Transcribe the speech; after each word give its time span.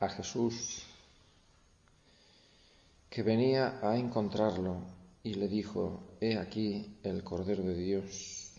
a 0.00 0.08
Jesús 0.08 0.82
que 3.08 3.22
venía 3.22 3.78
a 3.82 3.96
encontrarlo 3.96 4.82
y 5.22 5.34
le 5.34 5.48
dijo, 5.48 6.02
He 6.20 6.38
aquí 6.38 6.98
el 7.02 7.24
Cordero 7.24 7.62
de 7.62 7.74
Dios. 7.74 8.52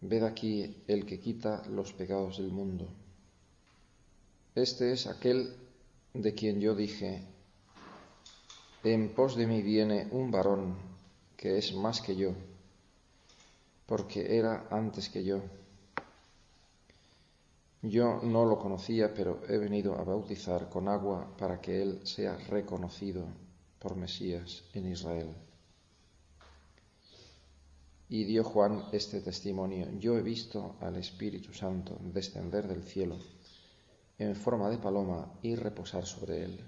Ved 0.00 0.24
aquí 0.24 0.82
el 0.88 1.06
que 1.06 1.20
quita 1.20 1.62
los 1.68 1.92
pecados 1.92 2.38
del 2.38 2.50
mundo. 2.50 2.88
Este 4.54 4.92
es 4.92 5.06
aquel 5.06 5.54
de 6.12 6.34
quien 6.34 6.60
yo 6.60 6.74
dije, 6.74 7.22
en 8.84 9.14
pos 9.14 9.36
de 9.36 9.46
mí 9.46 9.62
viene 9.62 10.08
un 10.10 10.30
varón 10.30 10.74
que 11.36 11.56
es 11.56 11.72
más 11.74 12.00
que 12.00 12.16
yo, 12.16 12.32
porque 13.86 14.36
era 14.36 14.66
antes 14.70 15.08
que 15.08 15.24
yo. 15.24 15.40
Yo 17.82 18.20
no 18.22 18.44
lo 18.44 18.60
conocía, 18.60 19.12
pero 19.12 19.42
he 19.48 19.58
venido 19.58 19.96
a 19.96 20.04
bautizar 20.04 20.68
con 20.68 20.86
agua 20.86 21.36
para 21.36 21.60
que 21.60 21.82
él 21.82 22.00
sea 22.04 22.36
reconocido 22.36 23.26
por 23.80 23.96
Mesías 23.96 24.62
en 24.72 24.92
Israel. 24.92 25.34
Y 28.08 28.22
dio 28.22 28.44
Juan 28.44 28.84
este 28.92 29.20
testimonio, 29.20 29.88
yo 29.98 30.16
he 30.16 30.22
visto 30.22 30.76
al 30.80 30.96
Espíritu 30.96 31.52
Santo 31.52 31.98
descender 32.00 32.68
del 32.68 32.84
cielo 32.84 33.18
en 34.16 34.36
forma 34.36 34.70
de 34.70 34.78
paloma 34.78 35.32
y 35.42 35.56
reposar 35.56 36.06
sobre 36.06 36.44
él. 36.44 36.60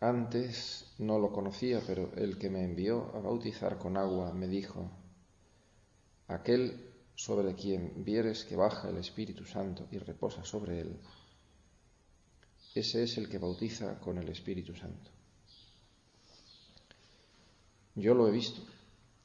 Antes 0.00 0.86
no 0.98 1.18
lo 1.18 1.32
conocía, 1.32 1.82
pero 1.86 2.12
el 2.16 2.38
que 2.38 2.48
me 2.48 2.64
envió 2.64 3.10
a 3.14 3.20
bautizar 3.20 3.78
con 3.78 3.98
agua 3.98 4.32
me 4.32 4.48
dijo, 4.48 4.90
aquel 6.28 6.93
sobre 7.14 7.54
quien 7.54 8.04
vieres 8.04 8.44
que 8.44 8.56
baja 8.56 8.88
el 8.88 8.96
Espíritu 8.98 9.44
Santo 9.44 9.86
y 9.90 9.98
reposa 9.98 10.44
sobre 10.44 10.80
él, 10.80 10.96
ese 12.74 13.04
es 13.04 13.18
el 13.18 13.28
que 13.28 13.38
bautiza 13.38 14.00
con 14.00 14.18
el 14.18 14.28
Espíritu 14.28 14.74
Santo. 14.74 15.10
Yo 17.94 18.14
lo 18.14 18.26
he 18.26 18.32
visto 18.32 18.60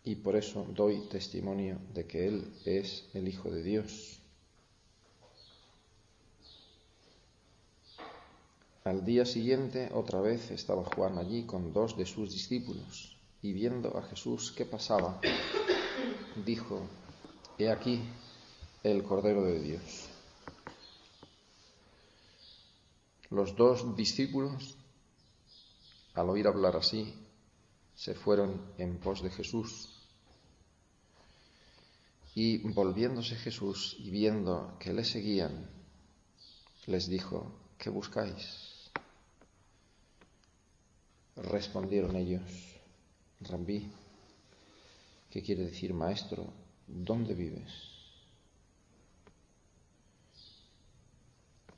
y 0.04 0.16
por 0.16 0.36
eso 0.36 0.68
doy 0.76 1.08
testimonio 1.10 1.80
de 1.94 2.06
que 2.06 2.28
Él 2.28 2.54
es 2.66 3.10
el 3.14 3.28
Hijo 3.28 3.50
de 3.50 3.64
Dios. 3.64 4.20
Al 8.84 9.04
día 9.04 9.26
siguiente 9.26 9.90
otra 9.94 10.22
vez 10.22 10.52
estaba 10.52 10.84
Juan 10.84 11.18
allí 11.18 11.46
con 11.46 11.74
dos 11.74 11.98
de 11.98 12.06
sus 12.06 12.32
discípulos 12.32 13.18
y 13.42 13.54
viendo 13.54 13.98
a 13.98 14.04
Jesús 14.04 14.52
que 14.52 14.66
pasaba, 14.66 15.20
dijo, 16.46 16.88
He 17.59 17.70
aquí 17.70 18.02
el 18.84 19.03
Cordero 19.03 19.44
de 19.44 19.59
Dios. 19.59 20.08
Los 23.30 23.53
dos 23.58 23.97
discípulos, 23.97 24.78
al 26.14 26.30
oír 26.30 26.48
hablar 26.48 26.78
así, 26.78 27.14
se 27.96 28.16
fueron 28.16 28.74
en 28.78 28.98
pos 28.98 29.22
de 29.22 29.30
Jesús. 29.30 29.90
Y 32.34 32.59
volviéndose 32.59 33.36
Jesús 33.36 33.98
y 34.00 34.09
viendo 34.09 34.78
que 34.80 34.94
le 34.94 35.03
seguían, 35.03 35.69
les 36.86 37.09
dijo, 37.09 37.59
¿qué 37.78 37.90
buscáis? 37.90 38.90
Respondieron 41.36 42.16
ellos, 42.16 42.80
Rambí, 43.42 43.92
¿qué 45.30 45.42
quiere 45.44 45.66
decir 45.66 45.94
maestro? 45.94 46.69
¿Dónde 46.92 47.36
vives? 47.36 47.72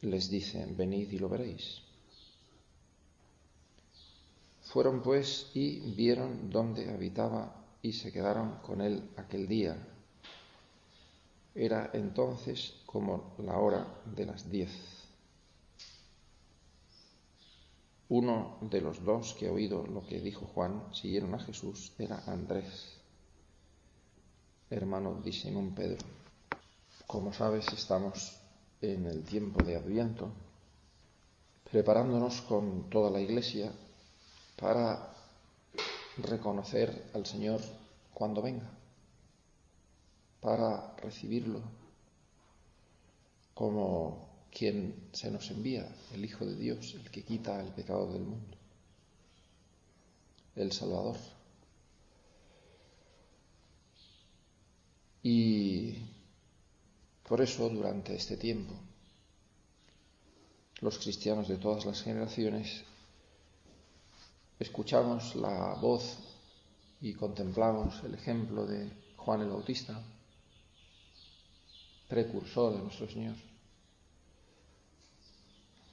Les 0.02 0.30
dice, 0.30 0.66
venid 0.66 1.12
y 1.12 1.20
lo 1.20 1.28
veréis. 1.28 1.82
Fueron 4.64 5.02
pues 5.02 5.52
y 5.54 5.82
vieron 5.96 6.50
dónde 6.50 6.90
habitaba 6.90 7.54
y 7.82 7.92
se 7.92 8.12
quedaron 8.12 8.60
con 8.60 8.80
él 8.80 9.10
aquel 9.18 9.48
día. 9.48 9.76
Era 11.54 11.90
entonces 11.94 12.76
como 12.86 13.36
la 13.40 13.58
hora 13.58 13.86
de 14.06 14.26
las 14.26 14.50
diez. 14.50 14.72
Uno 18.08 18.58
de 18.62 18.80
los 18.80 19.04
dos 19.04 19.36
que 19.38 19.48
ha 19.48 19.52
oído 19.52 19.86
lo 19.86 20.06
que 20.06 20.22
dijo 20.22 20.46
Juan, 20.46 20.84
siguieron 20.94 21.36
a 21.36 21.40
Jesús, 21.40 21.92
era 21.98 22.24
Andrés, 22.28 23.01
hermano 24.72 25.22
de 25.22 25.34
Simón 25.34 25.76
Pedro. 25.76 26.06
Como 27.06 27.34
sabes, 27.34 27.68
estamos 27.74 28.40
en 28.82 29.06
el 29.06 29.24
tiempo 29.24 29.64
de 29.64 29.76
Adviento, 29.76 30.32
preparándonos 31.70 32.42
con 32.42 32.90
toda 32.90 33.12
la 33.12 33.20
Iglesia 33.20 33.72
para 34.56 35.14
reconocer 36.18 37.10
al 37.14 37.26
Señor 37.26 37.60
cuando 38.14 38.42
venga, 38.42 38.70
para 40.40 40.96
recibirlo 40.98 41.62
como 43.54 44.30
quien 44.52 45.10
se 45.12 45.30
nos 45.30 45.52
envía, 45.52 45.88
el 46.14 46.24
Hijo 46.24 46.46
de 46.46 46.56
Dios, 46.56 46.96
el 46.96 47.12
que 47.12 47.24
quita 47.24 47.62
el 47.62 47.74
pecado 47.74 48.12
del 48.12 48.24
mundo, 48.24 48.58
el 50.56 50.72
Salvador. 50.72 51.18
Y 55.24 55.96
por 57.28 57.42
eso 57.42 57.70
durante 57.70 58.16
este 58.16 58.38
tiempo 58.38 58.74
los 60.82 60.98
cristianos 60.98 61.48
de 61.48 61.58
todas 61.58 61.86
las 61.86 62.02
generaciones 62.02 62.84
escuchamos 64.60 65.36
la 65.36 65.76
voz 65.76 66.18
y 67.02 67.14
contemplamos 67.14 68.04
el 68.04 68.16
ejemplo 68.16 68.66
de 68.66 68.92
Juan 69.16 69.42
el 69.42 69.50
Bautista, 69.50 70.04
precursor 72.08 72.74
de 72.74 72.80
nuestro 72.80 73.08
Señor, 73.08 73.36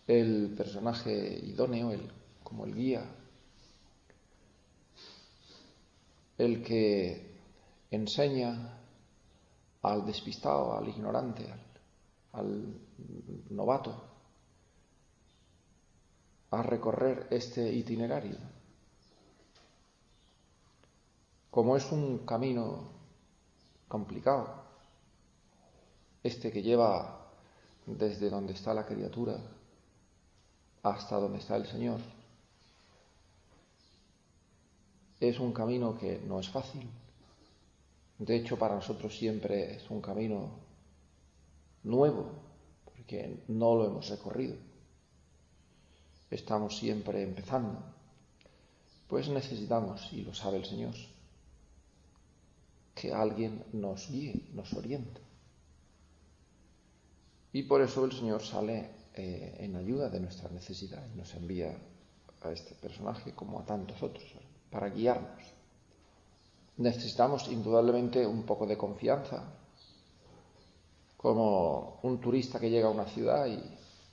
el 0.06 0.54
personaje 0.56 1.38
idóneo, 1.44 1.92
el, 1.92 2.10
como 2.42 2.64
el 2.64 2.74
guía, 2.74 3.04
el 6.38 6.62
que 6.62 7.26
enseña 7.90 8.77
al 9.82 10.04
despistado, 10.04 10.76
al 10.76 10.88
ignorante, 10.88 11.46
al, 12.32 12.74
novato, 13.50 14.04
a 16.50 16.62
recorrer 16.62 17.26
este 17.30 17.72
itinerario. 17.72 18.36
Como 21.50 21.76
es 21.76 21.90
un 21.92 22.18
camino 22.26 22.90
complicado, 23.86 24.64
este 26.22 26.50
que 26.52 26.62
lleva 26.62 27.26
desde 27.86 28.28
donde 28.28 28.52
está 28.52 28.74
la 28.74 28.84
criatura 28.84 29.38
hasta 30.82 31.16
donde 31.16 31.38
está 31.38 31.56
el 31.56 31.66
Señor, 31.66 32.00
es 35.20 35.38
un 35.40 35.52
camino 35.52 35.98
que 35.98 36.20
no 36.26 36.38
es 36.38 36.48
fácil. 36.48 36.88
De 38.18 38.36
hecho, 38.36 38.58
para 38.58 38.74
nosotros 38.74 39.16
siempre 39.16 39.76
es 39.76 39.88
un 39.90 40.00
camino 40.00 40.50
nuevo, 41.84 42.30
porque 42.84 43.44
no 43.48 43.76
lo 43.76 43.86
hemos 43.86 44.08
recorrido. 44.08 44.56
Estamos 46.30 46.76
siempre 46.76 47.22
empezando. 47.22 47.80
Pues 49.06 49.28
necesitamos, 49.28 50.12
y 50.12 50.22
lo 50.22 50.34
sabe 50.34 50.58
el 50.58 50.64
Señor, 50.64 50.94
que 52.94 53.12
alguien 53.12 53.64
nos 53.72 54.10
guíe, 54.10 54.48
nos 54.52 54.72
oriente. 54.74 55.20
Y 57.52 57.62
por 57.62 57.80
eso 57.80 58.04
el 58.04 58.12
Señor 58.12 58.42
sale 58.42 58.90
eh, 59.14 59.56
en 59.60 59.76
ayuda 59.76 60.10
de 60.10 60.20
nuestra 60.20 60.50
necesidad 60.50 61.02
y 61.14 61.16
nos 61.16 61.32
envía 61.34 61.76
a 62.42 62.50
este 62.50 62.74
personaje 62.74 63.32
como 63.32 63.60
a 63.60 63.64
tantos 63.64 64.02
otros 64.02 64.24
para 64.70 64.88
guiarnos. 64.90 65.57
Necesitamos 66.78 67.48
indudablemente 67.48 68.24
un 68.24 68.44
poco 68.44 68.66
de 68.66 68.76
confianza, 68.76 69.42
como 71.16 71.98
un 72.02 72.20
turista 72.20 72.60
que 72.60 72.70
llega 72.70 72.86
a 72.86 72.92
una 72.92 73.06
ciudad 73.06 73.46
y 73.46 73.60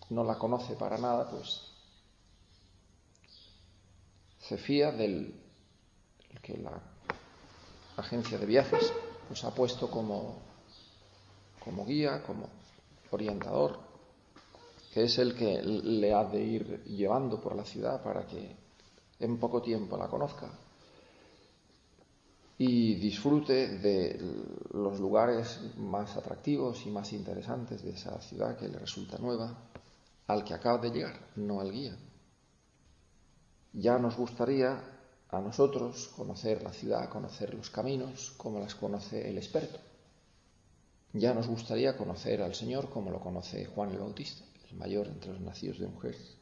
no 0.10 0.24
la 0.24 0.40
conoce 0.40 0.76
para 0.76 0.98
nada, 0.98 1.30
pues 1.30 1.62
se 4.40 4.58
fía 4.58 4.92
del 4.92 5.42
que 6.42 6.58
la 6.58 6.82
agencia 7.98 8.38
de 8.38 8.46
viajes 8.46 8.92
pues 9.28 9.44
ha 9.44 9.54
puesto 9.54 9.90
como, 9.90 10.38
como 11.64 11.86
guía, 11.86 12.24
como 12.24 12.50
orientador, 13.12 13.80
que 14.92 15.04
es 15.04 15.18
el 15.20 15.36
que 15.36 15.62
le 15.62 16.14
ha 16.14 16.24
de 16.24 16.44
ir 16.44 16.84
llevando 16.86 17.40
por 17.40 17.56
la 17.56 17.66
ciudad 17.66 18.04
para 18.04 18.26
que 18.26 18.56
en 19.20 19.40
poco 19.40 19.62
tiempo 19.62 19.98
la 19.98 20.08
conozca 20.08 20.50
y 22.58 22.96
disfrute 22.96 23.80
de 23.80 24.20
los 24.72 25.00
lugares 25.00 25.60
más 25.78 26.16
atractivos 26.16 26.86
y 26.86 26.90
más 26.90 27.12
interesantes 27.12 27.84
de 27.84 27.92
esa 27.92 28.22
ciudad 28.22 28.58
que 28.58 28.70
le 28.70 28.80
resulta 28.80 29.18
nueva 29.18 29.58
al 30.28 30.44
que 30.44 30.54
acaba 30.54 30.78
de 30.78 30.90
llegar, 30.90 31.20
no 31.36 31.60
al 31.60 31.72
guía. 31.72 31.96
Ya 33.74 34.00
nos 34.00 34.16
gustaría 34.16 34.82
a 35.30 35.42
nosotros 35.42 36.08
conocer 36.16 36.64
la 36.64 36.72
ciudad, 36.72 37.10
conocer 37.10 37.54
los 37.54 37.70
caminos 37.70 38.34
como 38.38 38.60
las 38.60 38.74
conoce 38.74 39.30
el 39.30 39.38
experto. 39.38 39.80
Ya 41.12 41.34
nos 41.34 41.48
gustaría 41.48 41.98
conocer 41.98 42.42
al 42.42 42.56
Señor 42.56 42.90
como 42.90 43.12
lo 43.12 43.20
conoce 43.20 43.66
Juan 43.66 43.92
el 43.92 44.00
Bautista, 44.00 44.46
el 44.70 44.78
mayor 44.78 45.08
entre 45.08 45.32
los 45.32 45.42
nacidos 45.42 45.80
de 45.80 45.88
mujeres. 45.88 46.38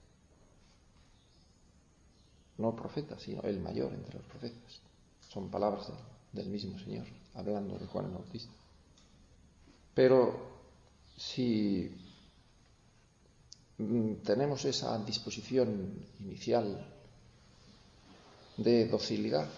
No 2.58 2.76
profeta, 2.76 3.18
sino 3.18 3.42
el 3.42 3.60
mayor 3.60 3.94
entre 3.94 4.20
los 4.20 4.28
profetas. 4.28 4.83
Son 5.34 5.50
palabras 5.50 5.92
del 6.32 6.48
mismo 6.48 6.78
Señor, 6.78 7.08
hablando 7.34 7.80
de 7.80 7.88
Juan 7.88 8.06
el 8.06 8.12
Bautista. 8.12 8.54
Pero 9.96 10.54
si 11.18 11.90
mm, 13.80 14.14
tenemos 14.24 14.64
esa 14.66 14.96
disposición 15.00 16.06
inicial 16.20 16.86
de 18.58 18.88
docilidad, 18.88 19.50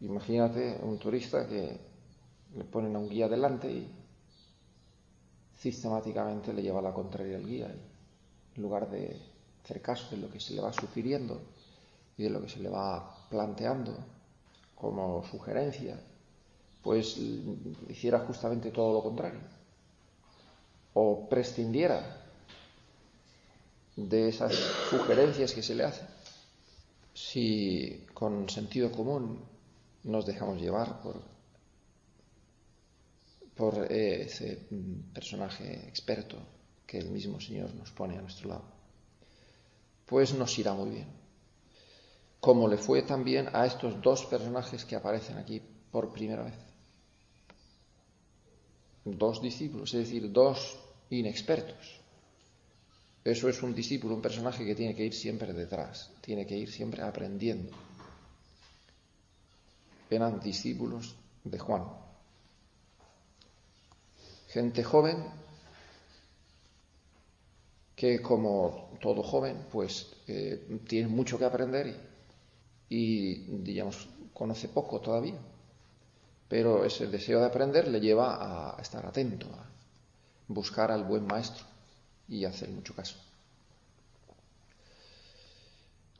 imagínate 0.00 0.78
un 0.82 0.98
turista 0.98 1.46
que 1.46 1.78
le 2.56 2.64
ponen 2.64 2.96
a 2.96 2.98
un 2.98 3.10
guía 3.10 3.28
delante 3.28 3.70
y 3.70 3.90
sistemáticamente 5.58 6.54
le 6.54 6.62
lleva 6.62 6.80
la 6.80 6.94
contraria 6.94 7.36
al 7.36 7.46
guía. 7.46 7.70
en 8.56 8.62
lugar 8.62 8.88
de 8.90 9.20
hacer 9.62 9.82
caso 9.82 10.16
de 10.16 10.22
lo 10.22 10.30
que 10.30 10.40
se 10.40 10.54
le 10.54 10.62
va 10.62 10.72
sugiriendo 10.72 11.42
y 12.16 12.22
de 12.22 12.30
lo 12.30 12.40
que 12.40 12.48
se 12.48 12.60
le 12.60 12.70
va 12.70 13.28
planteando 13.28 14.11
como 14.82 15.24
sugerencia, 15.30 15.96
pues 16.82 17.16
hiciera 17.88 18.18
justamente 18.18 18.72
todo 18.72 18.92
lo 18.92 19.02
contrario. 19.02 19.38
O 20.94 21.28
prescindiera 21.28 22.00
de 23.94 24.28
esas 24.28 24.52
sugerencias 24.90 25.52
que 25.52 25.62
se 25.62 25.76
le 25.76 25.84
hacen. 25.84 26.08
Si 27.14 28.04
con 28.12 28.50
sentido 28.50 28.90
común 28.90 29.38
nos 30.02 30.26
dejamos 30.26 30.60
llevar 30.60 31.00
por 31.00 31.22
por 33.54 33.92
ese 33.92 34.66
personaje 35.12 35.86
experto 35.86 36.38
que 36.86 36.98
el 36.98 37.10
mismo 37.10 37.38
Señor 37.38 37.72
nos 37.74 37.92
pone 37.92 38.16
a 38.16 38.22
nuestro 38.22 38.48
lado, 38.48 38.64
pues 40.06 40.34
nos 40.34 40.58
irá 40.58 40.72
muy 40.72 40.90
bien. 40.90 41.21
Como 42.42 42.66
le 42.66 42.76
fue 42.76 43.02
también 43.02 43.48
a 43.52 43.64
estos 43.66 44.02
dos 44.02 44.26
personajes 44.26 44.84
que 44.84 44.96
aparecen 44.96 45.38
aquí 45.38 45.62
por 45.92 46.12
primera 46.12 46.42
vez. 46.42 46.58
Dos 49.04 49.40
discípulos, 49.40 49.94
es 49.94 50.06
decir, 50.06 50.32
dos 50.32 50.76
inexpertos. 51.10 52.00
Eso 53.22 53.48
es 53.48 53.62
un 53.62 53.72
discípulo, 53.76 54.16
un 54.16 54.22
personaje 54.22 54.66
que 54.66 54.74
tiene 54.74 54.96
que 54.96 55.04
ir 55.04 55.14
siempre 55.14 55.52
detrás, 55.52 56.10
tiene 56.20 56.44
que 56.44 56.56
ir 56.56 56.68
siempre 56.68 57.02
aprendiendo. 57.02 57.70
Eran 60.10 60.40
discípulos 60.40 61.14
de 61.44 61.60
Juan, 61.60 61.84
gente 64.48 64.82
joven 64.82 65.18
que 67.94 68.20
como 68.20 68.90
todo 69.00 69.22
joven 69.22 69.64
pues 69.70 70.10
eh, 70.26 70.80
tiene 70.88 71.06
mucho 71.06 71.38
que 71.38 71.44
aprender 71.44 72.11
y, 72.92 73.34
digamos 73.62 74.08
conoce 74.34 74.68
poco 74.68 75.00
todavía. 75.00 75.38
Pero 76.48 76.84
ese 76.84 77.06
deseo 77.06 77.40
de 77.40 77.46
aprender 77.46 77.88
le 77.88 78.00
lleva 78.00 78.76
a 78.76 78.80
estar 78.82 79.06
atento 79.06 79.46
a 79.46 79.66
buscar 80.48 80.90
al 80.90 81.04
buen 81.04 81.26
maestro 81.26 81.64
y 82.28 82.44
hacer 82.44 82.68
mucho 82.68 82.94
caso. 82.94 83.16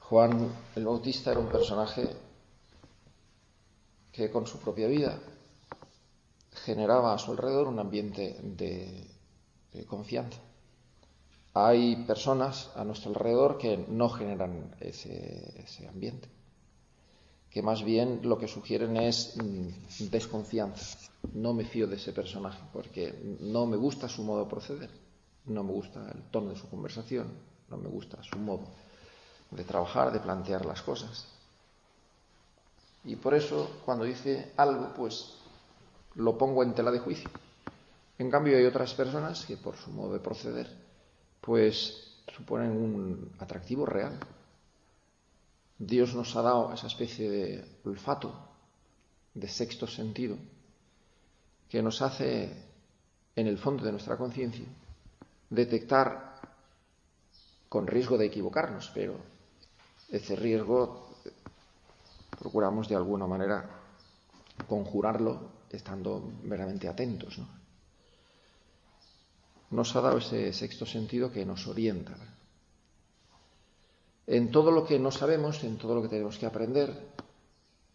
Juan 0.01 0.51
el 0.75 0.85
Bautista 0.85 1.33
era 1.33 1.41
un 1.41 1.49
personaje 1.49 2.09
que 4.11 4.31
con 4.31 4.47
su 4.47 4.59
propia 4.59 4.89
vida 4.89 5.19
generaba 6.65 7.15
a 7.15 7.19
su 7.19 7.33
alrededor 7.33 7.67
un 7.67 7.79
ambiente 7.79 8.39
de, 8.43 9.09
confianza. 9.87 10.39
Hay 11.55 12.05
personas 12.07 12.71
a 12.77 12.85
nuestro 12.85 13.11
alrededor 13.11 13.59
que 13.59 13.77
no 13.89 14.09
generan 14.09 14.75
ese, 14.81 15.89
ambiente, 15.89 16.29
que 17.53 17.63
más 17.63 17.85
bien 17.85 18.21
lo 18.23 18.39
que 18.39 18.49
sugieren 18.49 18.97
es 18.97 19.37
mm, 19.37 20.09
desconfianza. 20.11 20.99
No 21.35 21.53
me 21.53 21.65
fío 21.65 21.87
de 21.87 21.97
ese 21.97 22.13
personaje 22.13 22.63
porque 22.73 23.37
no 23.41 23.67
me 23.67 23.77
gusta 23.77 24.09
su 24.09 24.23
modo 24.23 24.45
de 24.45 24.51
proceder, 24.51 24.91
no 25.47 25.63
me 25.63 25.73
gusta 25.73 26.11
el 26.15 26.23
tono 26.31 26.51
de 26.51 26.57
su 26.57 26.69
conversación, 26.69 27.29
no 27.69 27.77
me 27.77 27.89
gusta 27.89 28.23
su 28.23 28.39
modo 28.39 28.65
de 29.51 29.65
trabajar, 29.65 30.13
de 30.13 30.21
plantear 30.21 30.65
las 30.65 30.81
cosas. 30.83 31.27
Y 33.05 33.17
por 33.17 33.35
eso, 33.35 33.69
cuando 33.85 34.05
dice 34.05 34.53
algo, 34.57 34.93
pues 34.97 35.35
lo 36.15 36.39
pongo 36.39 36.63
en 36.63 36.75
tela 36.75 36.91
de 36.91 37.01
juicio. 37.01 37.29
En 38.19 38.31
cambio, 38.31 38.57
hay 38.57 38.65
otras 38.65 38.95
personas 38.95 39.45
que 39.45 39.57
por 39.57 39.77
su 39.77 39.91
modo 39.91 40.15
de 40.15 40.21
proceder, 40.21 40.69
pues 41.41 42.23
suponen 42.35 42.71
un 42.71 43.33
atractivo 43.41 43.85
real. 43.85 44.19
Dios 45.85 46.15
nos 46.15 46.37
ha 46.37 46.43
dado 46.43 46.73
esa 46.73 46.87
especie 46.87 47.29
de 47.29 47.65
olfato, 47.85 48.31
de 49.35 49.49
sexto 49.49 49.89
sentido, 49.89 50.39
que 51.69 51.83
nos 51.83 52.03
hace, 52.03 52.53
en 53.35 53.47
el 53.49 53.59
fondo 53.59 53.83
de 53.83 53.91
nuestra 53.91 54.17
conciencia, 54.17 54.65
detectar, 55.51 56.41
con 57.69 57.89
riesgo 57.89 58.17
de 58.17 58.27
equivocarnos, 58.27 58.93
pero 58.95 59.17
ese 60.09 60.37
riesgo 60.37 61.17
procuramos 62.39 62.89
de 62.89 62.95
alguna 62.95 63.27
manera 63.27 63.69
conjurarlo 64.69 65.67
estando 65.69 66.23
verdaderamente 66.45 66.87
atentos. 66.87 67.39
¿no? 67.39 67.49
Nos 69.71 69.97
ha 69.97 70.01
dado 70.01 70.19
ese 70.19 70.53
sexto 70.53 70.87
sentido 70.87 71.33
que 71.33 71.45
nos 71.45 71.67
orienta. 71.67 72.15
En 74.27 74.51
todo 74.51 74.71
lo 74.71 74.85
que 74.85 74.99
no 74.99 75.11
sabemos, 75.11 75.63
en 75.65 75.79
todo 75.79 75.95
lo 75.95 76.03
que 76.03 76.09
tenemos 76.09 76.39
que 76.39 76.47
aprender, 76.47 76.91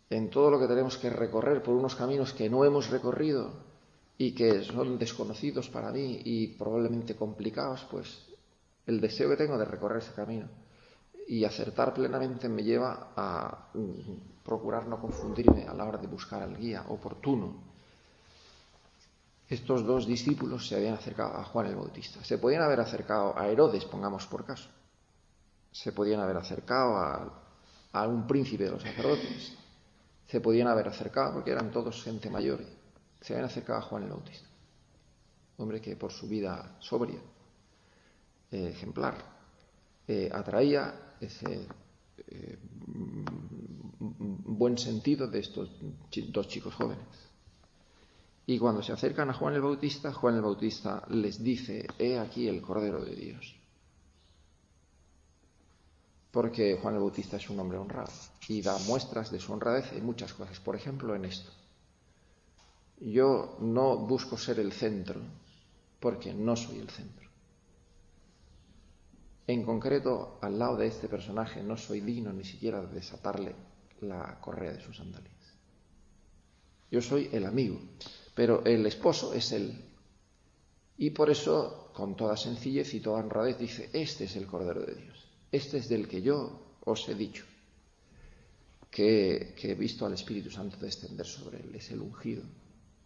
en 0.10 0.30
todo 0.30 0.52
lo 0.52 0.60
que 0.60 0.68
tenemos 0.68 0.98
que 0.98 1.10
recorrer 1.10 1.64
por 1.64 1.76
unos 1.76 1.96
caminos 1.96 2.34
que 2.34 2.50
no 2.50 2.66
hemos 2.66 2.90
recorrido 2.90 3.52
y 4.18 4.34
que 4.34 4.64
son 4.64 4.98
desconocidos 4.98 5.70
para 5.70 5.92
mí 5.92 6.22
y 6.24 6.48
probablemente 6.48 7.16
complicados, 7.16 7.86
pues 7.90 8.26
el 8.86 9.00
deseo 9.00 9.30
que 9.30 9.38
tengo 9.38 9.58
de 9.58 9.66
recorrer 9.66 10.00
ese 10.00 10.14
camino 10.14 10.48
y 11.28 11.44
acertar 11.44 11.94
plenamente 11.94 12.48
me 12.48 12.64
lleva 12.64 13.12
a 13.16 13.70
mm, 13.74 14.44
procurar 14.46 14.88
no 14.88 15.00
confundirme 15.00 15.68
a 15.68 15.74
la 15.74 15.86
hora 15.86 15.98
de 15.98 16.08
buscar 16.08 16.42
al 16.42 16.58
guía 16.58 16.86
oportuno 16.90 17.68
estos 19.50 19.86
dos 19.86 20.06
discípulos 20.06 20.68
se 20.68 20.76
habían 20.76 20.96
acercado 20.96 21.38
a 21.38 21.44
Juan 21.46 21.68
el 21.68 21.76
Bautista. 21.76 22.22
Se 22.24 22.38
podían 22.38 22.64
haber 22.64 22.82
acercado 22.82 23.38
a 23.38 23.48
Herodes, 23.48 23.86
pongamos 23.86 24.28
por 24.28 24.46
caso. 24.46 24.70
Se 25.84 25.92
podían 25.92 26.20
haber 26.20 26.38
acercado 26.38 26.98
a, 27.94 28.08
un 28.08 28.26
príncipe 28.26 28.64
de 28.64 28.72
los 28.72 28.82
sacerdotes. 28.82 29.54
Se 30.28 30.42
podían 30.42 30.68
haber 30.68 30.88
acercado, 30.88 31.34
porque 31.36 31.52
eran 31.52 31.72
todos 31.72 32.04
gente 32.04 32.30
mayor, 32.32 32.60
se 33.22 33.34
habían 33.34 33.50
acercado 33.50 33.80
a 33.80 33.82
Juan 33.84 34.04
el 34.04 34.10
Bautista. 34.10 34.48
hombre 35.58 35.80
que 35.80 35.96
por 35.96 36.12
su 36.12 36.28
vida 36.28 36.78
sobria, 36.80 37.20
eh, 38.52 38.70
ejemplar, 38.74 39.16
eh, 40.08 40.30
atraía 40.34 41.14
ese 41.20 41.68
eh, 42.28 42.58
buen 44.00 44.78
sentido 44.78 45.28
de 45.28 45.40
estos 45.40 45.70
dos 46.30 46.48
chicos 46.48 46.74
jóvenes. 46.74 47.06
Y 48.48 48.58
cuando 48.58 48.82
se 48.82 48.94
acercan 48.94 49.30
a 49.30 49.34
Juan 49.34 49.54
el 49.54 49.62
Bautista, 49.62 50.12
Juan 50.12 50.36
el 50.36 50.42
Bautista 50.42 51.04
les 51.10 51.44
dice, 51.44 51.86
he 52.00 52.18
aquí 52.18 52.48
el 52.48 52.62
Cordero 52.62 53.04
de 53.04 53.16
Dios. 53.16 53.58
Porque 56.32 56.78
Juan 56.82 56.96
el 56.96 57.02
Bautista 57.02 57.38
es 57.38 57.50
un 57.50 57.60
hombre 57.60 57.78
honrado 57.78 58.12
y 58.48 58.62
da 58.62 58.78
muestras 58.80 59.32
de 59.32 59.40
su 59.40 59.54
honradez 59.54 59.94
en 59.94 60.06
muchas 60.06 60.34
cosas. 60.34 60.60
Por 60.60 60.76
ejemplo, 60.76 61.16
en 61.16 61.26
esto. 61.26 61.52
Yo 63.00 63.58
no 63.62 63.98
busco 63.98 64.38
ser 64.38 64.60
el 64.60 64.72
centro, 64.72 65.22
porque 66.00 66.34
no 66.34 66.56
soy 66.56 66.80
el 66.80 66.90
centro. 66.90 67.28
En 69.46 69.64
concreto, 69.64 70.40
al 70.42 70.60
lado 70.60 70.78
de 70.78 70.88
este 70.88 71.08
personaje 71.08 71.64
no 71.64 71.78
soy 71.78 72.02
digno 72.02 72.34
ni 72.34 72.44
siquiera 72.44 72.82
de 72.82 72.94
desatarle 72.94 73.56
la 74.02 74.40
correa 74.42 74.74
de 74.74 74.82
sus 74.82 74.98
sandalias. 74.98 75.34
Yo 76.92 77.02
soy 77.02 77.30
el 77.32 77.46
amigo, 77.46 77.80
pero 78.36 78.64
el 78.66 78.86
esposo 78.86 79.34
es 79.34 79.52
él. 79.52 79.86
Y 80.98 81.12
por 81.12 81.30
eso, 81.30 81.92
con 81.94 82.16
toda 82.16 82.36
sencillez 82.36 82.94
y 82.94 83.00
toda 83.00 83.20
honradez, 83.20 83.58
dice, 83.58 83.90
este 83.94 84.26
es 84.26 84.36
el 84.36 84.48
Cordero 84.48 84.82
de 84.82 84.96
Dios. 84.96 85.17
Este 85.52 85.78
es 85.78 85.90
del 85.90 86.08
que 86.08 86.22
yo 86.22 86.78
os 86.86 87.08
he 87.10 87.16
dicho, 87.16 87.46
que, 88.90 89.56
he 89.58 89.76
visto 89.76 90.06
al 90.06 90.14
Espíritu 90.14 90.50
Santo 90.50 90.78
descender 90.78 91.26
sobre 91.26 91.60
él. 91.60 91.76
Es 91.76 91.92
el 91.92 92.02
ungido, 92.02 92.44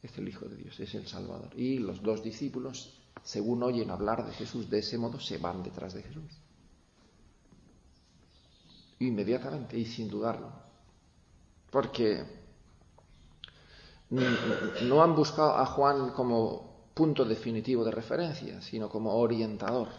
es 0.02 0.18
el 0.18 0.28
Hijo 0.28 0.46
de 0.46 0.58
Dios, 0.58 0.80
es 0.80 0.94
el 0.96 1.08
Salvador. 1.08 1.50
Y 1.56 1.80
los 1.80 2.02
dos 2.02 2.24
discípulos 2.24 3.02
según 3.24 3.62
oyen 3.64 3.92
hablar 3.92 4.26
de 4.26 4.34
Jesús 4.34 4.70
de 4.70 4.80
ese 4.80 4.98
modo, 4.98 5.20
se 5.20 5.38
van 5.38 5.64
detrás 5.64 5.94
de 5.94 6.04
Jesús. 6.04 6.32
Inmediatamente 9.00 9.78
y 9.78 9.86
sin 9.86 10.10
dudarlo. 10.10 10.52
Porque 11.70 12.24
no 14.10 15.04
han 15.04 15.16
buscado 15.16 15.58
a 15.58 15.66
Juan 15.66 16.12
como 16.12 16.90
punto 16.94 17.24
definitivo 17.26 17.84
de 17.86 17.92
referencia, 17.92 18.62
sino 18.62 18.90
como 18.90 19.16
orientador. 19.16 19.90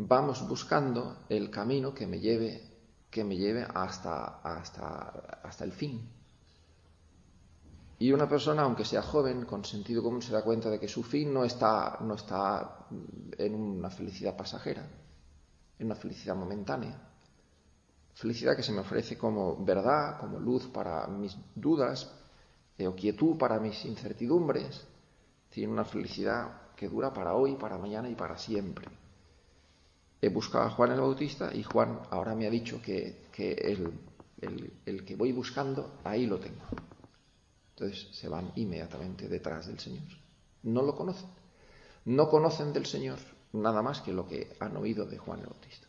Vamos 0.00 0.46
buscando 0.46 1.24
el 1.28 1.50
camino 1.50 1.92
que 1.92 2.06
me 2.06 2.20
lleve, 2.20 2.62
que 3.10 3.24
me 3.24 3.36
lleve 3.36 3.66
hasta, 3.74 4.38
hasta, 4.44 5.40
hasta 5.42 5.64
el 5.64 5.72
fin. 5.72 6.08
Y 7.98 8.12
una 8.12 8.28
persona, 8.28 8.62
aunque 8.62 8.84
sea 8.84 9.02
joven, 9.02 9.44
con 9.44 9.64
sentido 9.64 10.00
común, 10.00 10.22
se 10.22 10.32
da 10.32 10.44
cuenta 10.44 10.70
de 10.70 10.78
que 10.78 10.86
su 10.86 11.02
fin 11.02 11.34
no 11.34 11.44
está, 11.44 11.98
no 12.00 12.14
está 12.14 12.86
en 13.38 13.56
una 13.56 13.90
felicidad 13.90 14.36
pasajera, 14.36 14.88
en 15.80 15.86
una 15.86 15.96
felicidad 15.96 16.36
momentánea. 16.36 16.96
Felicidad 18.14 18.54
que 18.54 18.62
se 18.62 18.70
me 18.70 18.82
ofrece 18.82 19.18
como 19.18 19.64
verdad, 19.64 20.20
como 20.20 20.38
luz 20.38 20.68
para 20.68 21.08
mis 21.08 21.36
dudas, 21.56 22.08
eh, 22.78 22.86
o 22.86 22.94
quietud 22.94 23.36
para 23.36 23.58
mis 23.58 23.84
incertidumbres. 23.84 24.86
Tiene 25.50 25.72
una 25.72 25.84
felicidad 25.84 26.72
que 26.76 26.88
dura 26.88 27.12
para 27.12 27.34
hoy, 27.34 27.56
para 27.56 27.78
mañana 27.78 28.08
y 28.08 28.14
para 28.14 28.38
siempre. 28.38 29.07
He 30.20 30.28
buscado 30.28 30.64
a 30.64 30.70
Juan 30.70 30.92
el 30.92 31.00
Bautista 31.00 31.54
y 31.54 31.62
Juan 31.62 32.00
ahora 32.10 32.34
me 32.34 32.46
ha 32.46 32.50
dicho 32.50 32.82
que, 32.82 33.28
el 33.36 35.04
que 35.04 35.16
voy 35.16 35.32
buscando, 35.32 36.00
ahí 36.04 36.26
lo 36.26 36.38
tengo. 36.38 36.64
Entonces 37.70 38.08
se 38.16 38.28
van 38.28 38.50
inmediatamente 38.56 39.28
detrás 39.28 39.68
del 39.68 39.78
Señor. 39.78 40.08
No 40.64 40.82
lo 40.82 40.96
conocen. 40.96 41.28
No 42.04 42.28
conocen 42.28 42.72
del 42.72 42.86
Señor 42.86 43.18
nada 43.52 43.82
más 43.82 44.00
que 44.00 44.12
lo 44.12 44.26
que 44.26 44.56
han 44.58 44.76
oído 44.76 45.06
de 45.06 45.18
Juan 45.18 45.40
el 45.40 45.46
Bautista. 45.46 45.86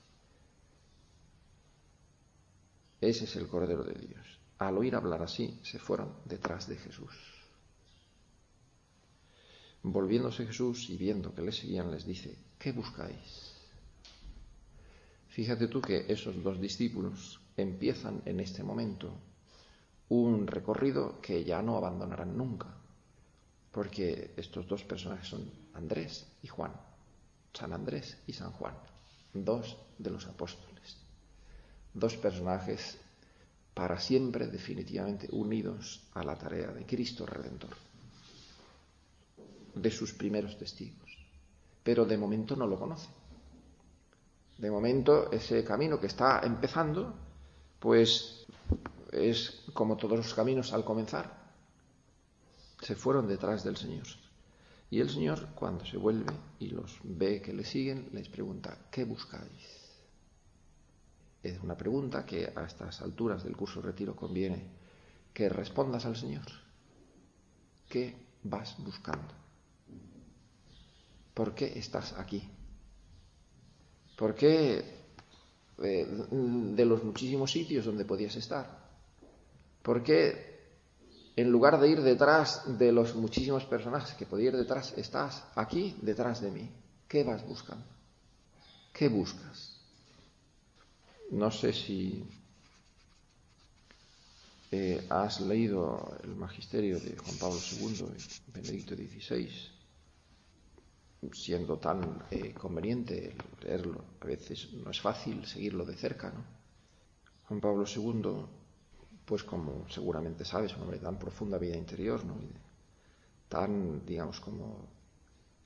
Ese 3.01 3.23
es 3.23 3.35
el 3.37 3.47
Cordero 3.47 3.83
de 3.83 3.93
Dios. 3.93 4.39
Al 4.59 4.77
oír 4.77 4.95
hablar 4.95 5.23
así, 5.23 5.59
se 5.63 5.79
fueron 5.79 6.13
detrás 6.25 6.67
de 6.67 6.75
Jesús. 6.75 7.15
Volviéndose 9.81 10.45
Jesús 10.45 10.89
y 10.89 10.97
viendo 10.97 11.33
que 11.33 11.41
le 11.41 11.53
seguían, 11.53 11.89
les 11.89 12.05
dice, 12.05 12.37
¿qué 12.59 12.73
buscáis? 12.73 13.55
Fíjate 15.29 15.67
tú 15.67 15.79
que 15.79 16.05
esos 16.09 16.41
dos 16.43 16.59
discípulos 16.59 17.39
empiezan 17.55 18.21
en 18.25 18.39
este 18.39 18.63
momento 18.63 19.13
un 20.09 20.47
recorrido 20.47 21.21
que 21.21 21.43
ya 21.43 21.61
no 21.61 21.77
abandonarán 21.77 22.35
nunca, 22.35 22.67
porque 23.71 24.33
estos 24.37 24.67
dos 24.67 24.83
personajes 24.83 25.27
son 25.27 25.49
Andrés 25.73 26.25
y 26.41 26.47
Juan, 26.47 26.73
San 27.53 27.73
Andrés 27.73 28.17
y 28.25 28.33
San 28.33 28.51
Juan, 28.53 28.73
dos 29.33 29.77
de 29.99 30.09
los 30.09 30.25
apóstoles, 30.25 30.97
dos 31.93 32.17
personajes 32.17 32.97
para 33.75 33.99
siempre 33.99 34.47
definitivamente 34.47 35.27
unidos 35.31 36.01
a 36.15 36.23
la 36.23 36.35
tarea 36.35 36.71
de 36.71 36.87
Cristo 36.87 37.27
Redentor, 37.27 37.77
de 39.75 39.91
sus 39.91 40.11
primeros 40.13 40.57
testigos, 40.57 41.17
pero 41.83 42.03
de 42.03 42.17
momento 42.17 42.55
no 42.55 42.65
lo 42.65 42.79
conocen. 42.79 43.18
De 44.59 44.69
momento 44.69 45.31
ese 45.31 45.63
camino 45.63 46.01
que 46.01 46.07
está 46.07 46.41
empezando, 46.43 47.15
pues 47.79 48.45
es 49.13 49.63
como 49.73 49.95
todos 49.95 50.17
los 50.17 50.33
caminos 50.33 50.73
al 50.73 50.83
comenzar. 50.83 51.31
Se 52.81 52.95
fueron 52.95 53.25
detrás 53.25 53.63
del 53.63 53.77
Señor. 53.77 54.05
Y 54.89 54.99
el 54.99 55.09
Señor, 55.09 55.47
cuando 55.55 55.85
se 55.85 55.95
vuelve 55.95 56.33
y 56.59 56.67
los 56.67 56.99
ve 57.03 57.41
que 57.41 57.53
le 57.53 57.63
siguen, 57.63 58.09
les 58.11 58.27
pregunta, 58.27 58.77
¿qué 58.91 59.05
buscáis? 59.05 59.79
Es 61.41 61.57
una 61.61 61.77
pregunta 61.77 62.25
que 62.25 62.51
a 62.53 62.65
estas 62.65 63.01
alturas 63.01 63.45
del 63.45 63.55
curso 63.55 63.81
retiro 63.81 64.13
conviene 64.13 64.67
que 65.33 65.47
respondas 65.47 66.05
al 66.05 66.17
Señor. 66.17 66.47
¿Qué 67.87 68.13
vas 68.43 68.75
buscando? 68.83 69.33
¿Por 71.33 71.55
qué 71.55 71.79
estás 71.79 72.11
aquí? 72.17 72.58
¿Por 74.19 74.35
qué 74.35 74.83
eh, 75.81 76.05
de 76.75 76.85
los 76.85 77.05
muchísimos 77.05 77.53
sitios 77.53 77.85
donde 77.85 78.03
podías 78.03 78.35
estar? 78.35 78.67
¿Por 79.81 80.03
qué 80.03 80.59
en 81.37 81.49
lugar 81.49 81.79
de 81.79 81.87
ir 81.87 82.01
detrás 82.01 82.77
de 82.77 82.91
los 82.91 83.15
muchísimos 83.15 83.63
personajes 83.63 84.13
que 84.15 84.25
podía 84.25 84.49
ir 84.49 84.57
detrás, 84.57 84.91
estás 84.97 85.45
aquí 85.55 85.95
detrás 86.01 86.41
de 86.41 86.51
mí? 86.51 86.69
¿Qué 87.07 87.23
vas 87.23 87.47
buscando? 87.47 87.85
¿Qué 88.91 89.07
buscas? 89.07 89.79
No 91.31 91.49
sé 91.49 91.71
si 91.71 92.21
eh, 94.69 95.07
has 95.09 95.39
leído 95.39 96.17
el 96.25 96.35
magisterio 96.35 96.99
de 96.99 97.15
Juan 97.15 97.37
Pablo 97.37 97.59
II 97.79 98.05
y 98.17 98.51
Benedicto 98.51 98.95
XVI, 98.95 99.49
siendo 101.33 101.77
tan 101.77 102.23
eh, 102.31 102.53
conveniente 102.53 103.35
leerlo. 103.61 104.03
A 104.21 104.25
veces 104.25 104.73
no 104.73 104.91
es 104.91 105.01
fácil 105.01 105.45
seguirlo 105.45 105.85
de 105.85 105.95
cerca, 105.95 106.31
¿no? 106.31 106.43
Juan 107.47 107.59
Pablo 107.59 107.85
II 107.85 108.59
pues 109.29 109.43
como 109.43 109.87
seguramente 109.89 110.43
sabes, 110.43 110.75
un 110.75 110.81
hombre 110.81 110.97
tan 110.97 111.19
profunda 111.19 111.59
vida 111.59 111.77
interior, 111.77 112.25
¿no? 112.25 112.33
tan, 113.47 114.03
digamos, 114.03 114.39
como 114.39 114.87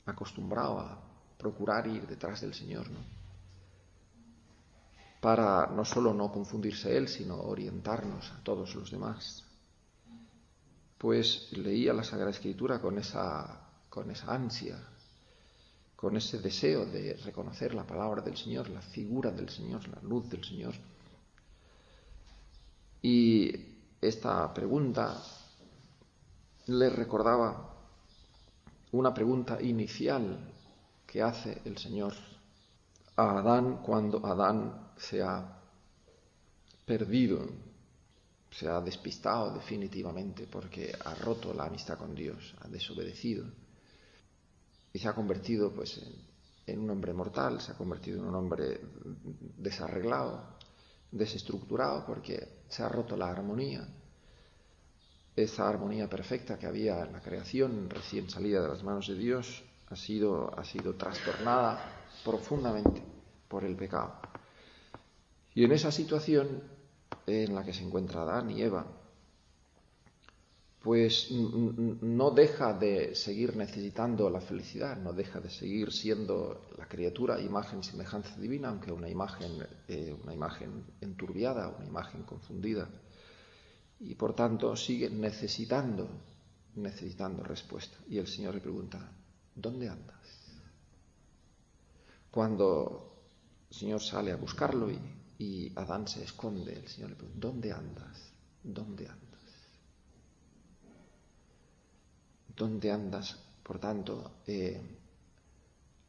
acostumbrado 0.06 0.80
a 0.80 1.02
procurar 1.38 1.88
ir 1.88 2.06
detrás 2.06 2.42
del 2.42 2.54
Señor, 2.54 2.90
¿no? 2.90 3.00
Para 5.22 5.68
no 5.68 5.86
solo 5.86 6.14
no 6.14 6.30
confundirse 6.30 6.98
él, 6.98 7.08
sino 7.08 7.40
orientarnos 7.40 8.32
a 8.32 8.44
todos 8.44 8.76
los 8.76 8.92
demás. 8.92 9.46
Pues 10.98 11.50
leía 11.54 11.94
la 11.94 12.04
Sagrada 12.04 12.32
Escritura 12.32 12.82
con 12.82 12.98
esa, 12.98 13.62
con 13.90 14.12
esa 14.12 14.34
ansia, 14.34 14.78
con 16.04 16.18
ese 16.18 16.38
deseo 16.40 16.86
de 16.86 17.14
reconocer 17.24 17.74
la 17.74 17.88
palabra 17.88 18.22
del 18.22 18.36
Señor, 18.36 18.68
la 18.68 18.82
figura 18.82 19.32
del 19.32 19.48
Señor, 19.48 19.88
la 19.88 20.02
luz 20.02 20.30
del 20.30 20.44
Señor. 20.44 20.74
Y 23.02 23.54
esta 24.02 24.54
pregunta 24.54 25.18
le 26.68 26.90
recordaba 26.90 27.74
una 28.92 29.14
pregunta 29.14 29.62
inicial 29.62 30.40
que 31.08 31.22
hace 31.22 31.62
el 31.64 31.78
Señor 31.78 32.14
a 33.16 33.40
Adán 33.40 33.78
cuando 33.82 34.26
Adán 34.26 34.92
se 34.98 35.24
ha 35.24 35.58
perdido, 36.86 37.48
se 38.52 38.68
ha 38.68 38.82
despistado 38.82 39.54
definitivamente 39.54 40.48
porque 40.48 40.94
ha 41.06 41.16
roto 41.16 41.54
la 41.54 41.68
amistad 41.68 41.98
con 41.98 42.14
Dios, 42.14 42.56
ha 42.60 42.68
desobedecido 42.68 43.63
y 44.94 45.00
se 45.00 45.08
ha 45.08 45.14
convertido 45.14 45.74
pues 45.74 46.00
en, 46.68 46.80
un 46.80 46.90
hombre 46.92 47.14
mortal, 47.14 47.60
se 47.60 47.72
ha 47.72 47.76
convertido 47.76 48.20
en 48.20 48.28
un 48.28 48.36
hombre 48.36 48.80
desarreglado, 49.58 50.58
desestructurado 51.12 52.06
porque 52.06 52.64
se 52.70 52.84
ha 52.84 52.90
roto 52.90 53.18
la 53.18 53.30
armonía 53.30 53.86
esa 55.36 55.68
armonía 55.68 56.08
perfecta 56.08 56.60
que 56.60 56.68
había 56.68 57.04
en 57.04 57.14
la 57.14 57.22
creación 57.22 57.90
recién 57.90 58.30
salida 58.30 58.62
de 58.62 58.68
las 58.68 58.84
manos 58.84 59.08
de 59.08 59.16
Dios 59.16 59.64
ha 59.90 59.96
sido, 59.96 60.58
ha 60.58 60.64
sido 60.64 60.94
trastornada 60.96 61.80
profundamente 62.24 63.02
por 63.48 63.64
el 63.64 63.76
pecado. 63.76 64.14
Y 65.56 65.64
en 65.64 65.72
esa 65.72 65.92
situación 65.92 66.64
en 67.26 67.56
la 67.56 67.64
que 67.64 67.74
se 67.74 67.84
encuentra 67.84 68.22
Adán 68.22 68.52
y 68.52 68.62
Eva, 68.62 68.86
pues 70.84 71.32
no 71.32 72.32
deja 72.32 72.74
de 72.74 73.16
seguir 73.16 73.56
necesitando 73.56 74.30
la 74.30 74.42
felicidad, 74.42 74.98
no 74.98 75.14
deja 75.14 75.40
de 75.40 75.50
seguir 75.50 75.94
siendo 75.94 76.66
la 76.78 76.90
criatura 76.90 77.40
imagen 77.40 77.82
semejanza 77.82 78.36
divina, 78.36 78.68
aunque 78.68 78.92
una 78.92 79.08
imagen, 79.08 79.66
eh, 79.88 80.14
una 80.22 80.34
imagen 80.34 80.84
enturbiada, 81.00 81.70
una 81.70 81.86
imagen 81.86 82.24
confundida, 82.24 82.90
y 84.02 84.14
por 84.16 84.36
tanto 84.36 84.76
sigue 84.76 85.10
necesitando, 85.10 86.10
necesitando 86.76 87.44
respuesta. 87.44 87.98
Y 88.10 88.18
el 88.18 88.28
Señor 88.28 88.56
le 88.56 88.60
pregunta, 88.60 89.00
¿dónde 89.56 89.88
andas? 89.88 90.18
Cuando 92.30 93.24
el 93.70 93.78
Señor 93.78 94.02
sale 94.02 94.34
a 94.34 94.36
buscarlo 94.36 94.92
y, 94.92 95.00
y 95.38 95.72
Adán 95.78 96.10
se 96.10 96.26
esconde, 96.26 96.74
el 96.74 96.90
Señor 96.90 97.12
le 97.12 97.16
pregunta, 97.16 97.48
¿dónde 97.48 97.72
andas? 97.72 98.34
¿Dónde 98.62 99.08
andas? 99.08 99.33
Dónde 102.56 102.92
andas, 102.92 103.38
por 103.64 103.80
tanto, 103.80 104.40
eh, 104.48 104.82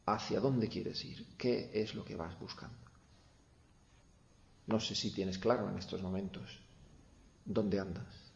hacia 0.06 0.40
dónde 0.40 0.68
quieres 0.68 1.04
ir, 1.04 1.26
qué 1.36 1.70
es 1.72 1.94
lo 1.94 2.04
que 2.04 2.16
vas 2.16 2.38
buscando. 2.38 2.76
No 4.66 4.80
sé 4.80 4.94
si 4.94 5.10
tienes 5.10 5.38
claro 5.38 5.68
en 5.68 5.78
estos 5.78 6.02
momentos 6.02 6.60
dónde 7.44 7.80
andas 7.80 8.32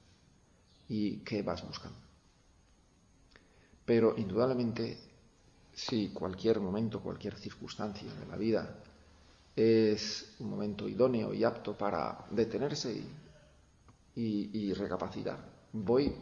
y 0.88 1.18
qué 1.18 1.42
vas 1.42 1.66
buscando. 1.66 1.98
Pero 3.84 4.14
indudablemente, 4.16 4.98
si 5.72 6.08
cualquier 6.08 6.60
momento, 6.60 7.00
cualquier 7.00 7.34
circunstancia 7.36 8.12
de 8.12 8.26
la 8.26 8.36
vida 8.36 8.82
es 9.56 10.36
un 10.38 10.50
momento 10.50 10.88
idóneo 10.88 11.32
y 11.32 11.44
apto 11.44 11.76
para 11.76 12.26
detenerse 12.30 13.02
y 14.14 14.72
recapacitar, 14.72 15.38
voy 15.72 16.12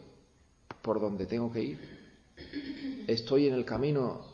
por 0.83 1.01
donde 1.01 1.27
tengo 1.27 1.53
que 1.53 1.63
ir? 1.63 2.07
¿Estoy 3.07 3.47
en 3.47 3.55
el 3.55 3.65
camino 3.65 4.25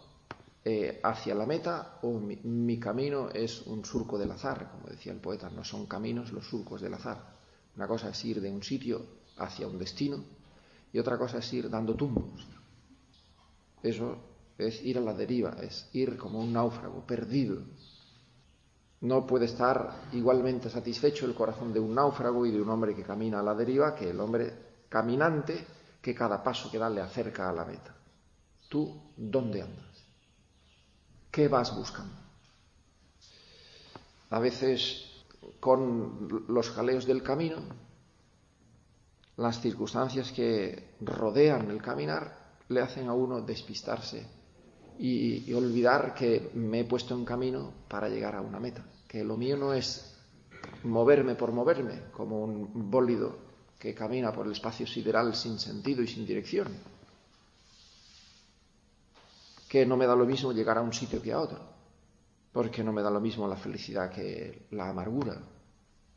eh, 0.64 1.00
hacia 1.02 1.34
la 1.34 1.46
meta 1.46 1.98
o 2.02 2.18
mi, 2.18 2.78
camino 2.78 3.28
es 3.30 3.62
un 3.66 3.84
surco 3.84 4.18
del 4.18 4.32
azar? 4.32 4.70
Como 4.70 4.88
decía 4.88 5.12
el 5.12 5.20
poeta, 5.20 5.50
no 5.50 5.64
son 5.64 5.86
caminos 5.86 6.32
los 6.32 6.46
surcos 6.46 6.80
del 6.80 6.94
azar. 6.94 7.36
Una 7.76 7.86
cosa 7.86 8.10
es 8.10 8.24
ir 8.24 8.40
de 8.40 8.50
un 8.50 8.62
sitio 8.62 9.00
hacia 9.38 9.66
un 9.66 9.78
destino 9.78 10.24
y 10.92 10.98
otra 10.98 11.18
cosa 11.18 11.38
es 11.38 11.52
ir 11.52 11.70
dando 11.70 11.94
tumbos. 11.94 12.46
Eso 13.82 14.18
es 14.58 14.82
ir 14.82 14.98
a 14.98 15.00
la 15.00 15.14
deriva, 15.14 15.56
es 15.60 15.88
ir 15.92 16.16
como 16.16 16.40
un 16.40 16.52
náufrago, 16.52 17.04
perdido. 17.06 17.62
No 19.00 19.26
puede 19.26 19.46
estar 19.46 20.08
igualmente 20.12 20.70
satisfecho 20.70 21.26
el 21.26 21.34
corazón 21.34 21.72
de 21.72 21.80
un 21.80 21.94
náufrago 21.94 22.46
y 22.46 22.52
de 22.52 22.60
un 22.60 22.68
hombre 22.68 22.94
que 22.94 23.02
camina 23.02 23.40
a 23.40 23.42
la 23.42 23.54
deriva 23.54 23.94
que 23.94 24.10
el 24.10 24.20
hombre 24.20 24.52
caminante 24.88 25.66
que 26.02 26.14
cada 26.14 26.42
paso 26.42 26.71
que 26.71 26.78
da 26.78 26.90
le 26.90 27.00
acerca 27.00 27.49
a 27.49 27.52
la 27.52 27.64
meta. 27.64 27.94
¿Tú 28.68 29.00
dónde 29.16 29.62
andas? 29.62 30.04
¿Qué 31.30 31.49
vas 31.49 31.75
buscando? 31.75 32.14
A 34.30 34.38
veces 34.40 35.09
con 35.61 36.44
los 36.49 36.71
jaleos 36.71 37.06
del 37.06 37.23
camino, 37.23 37.56
las 39.37 39.61
circunstancias 39.61 40.32
que 40.32 40.97
rodean 41.00 41.71
el 41.71 41.80
caminar 41.80 42.56
le 42.68 42.80
hacen 42.80 43.09
a 43.09 43.14
uno 43.14 43.40
despistarse 43.40 44.26
y, 44.99 45.50
y, 45.50 45.54
olvidar 45.54 46.14
que 46.14 46.50
me 46.54 46.80
he 46.80 46.85
puesto 46.85 47.14
en 47.14 47.25
camino 47.25 47.73
para 47.88 48.09
llegar 48.09 48.35
a 48.35 48.40
una 48.40 48.61
meta, 48.61 48.85
que 49.09 49.24
lo 49.24 49.37
mío 49.37 49.57
no 49.57 49.72
es 49.72 50.16
moverme 50.85 51.35
por 51.35 51.53
moverme 51.53 52.03
como 52.12 52.42
un 52.44 52.90
bólido 52.90 53.51
que 53.83 53.97
camina 53.97 54.33
por 54.33 54.47
el 54.47 54.53
espacio 54.53 54.87
sideral 54.87 55.35
sin 55.35 55.59
sentido 55.59 56.05
y 56.05 56.07
sin 56.07 56.25
dirección. 56.25 56.68
Que 59.68 59.85
no 59.85 59.97
me 59.97 60.07
da 60.07 60.14
lo 60.14 60.25
mismo 60.25 60.53
llegar 60.53 60.79
a 60.79 60.83
un 60.83 60.92
sitio 60.92 61.21
que 61.21 61.33
a 61.33 61.40
otro, 61.40 61.59
porque 62.53 62.85
no 62.85 62.92
me 62.92 63.03
da 63.03 63.11
lo 63.11 63.21
mismo 63.21 63.49
la 63.49 63.57
felicidad 63.57 64.09
que 64.09 64.66
la 64.71 64.88
amargura, 64.88 65.37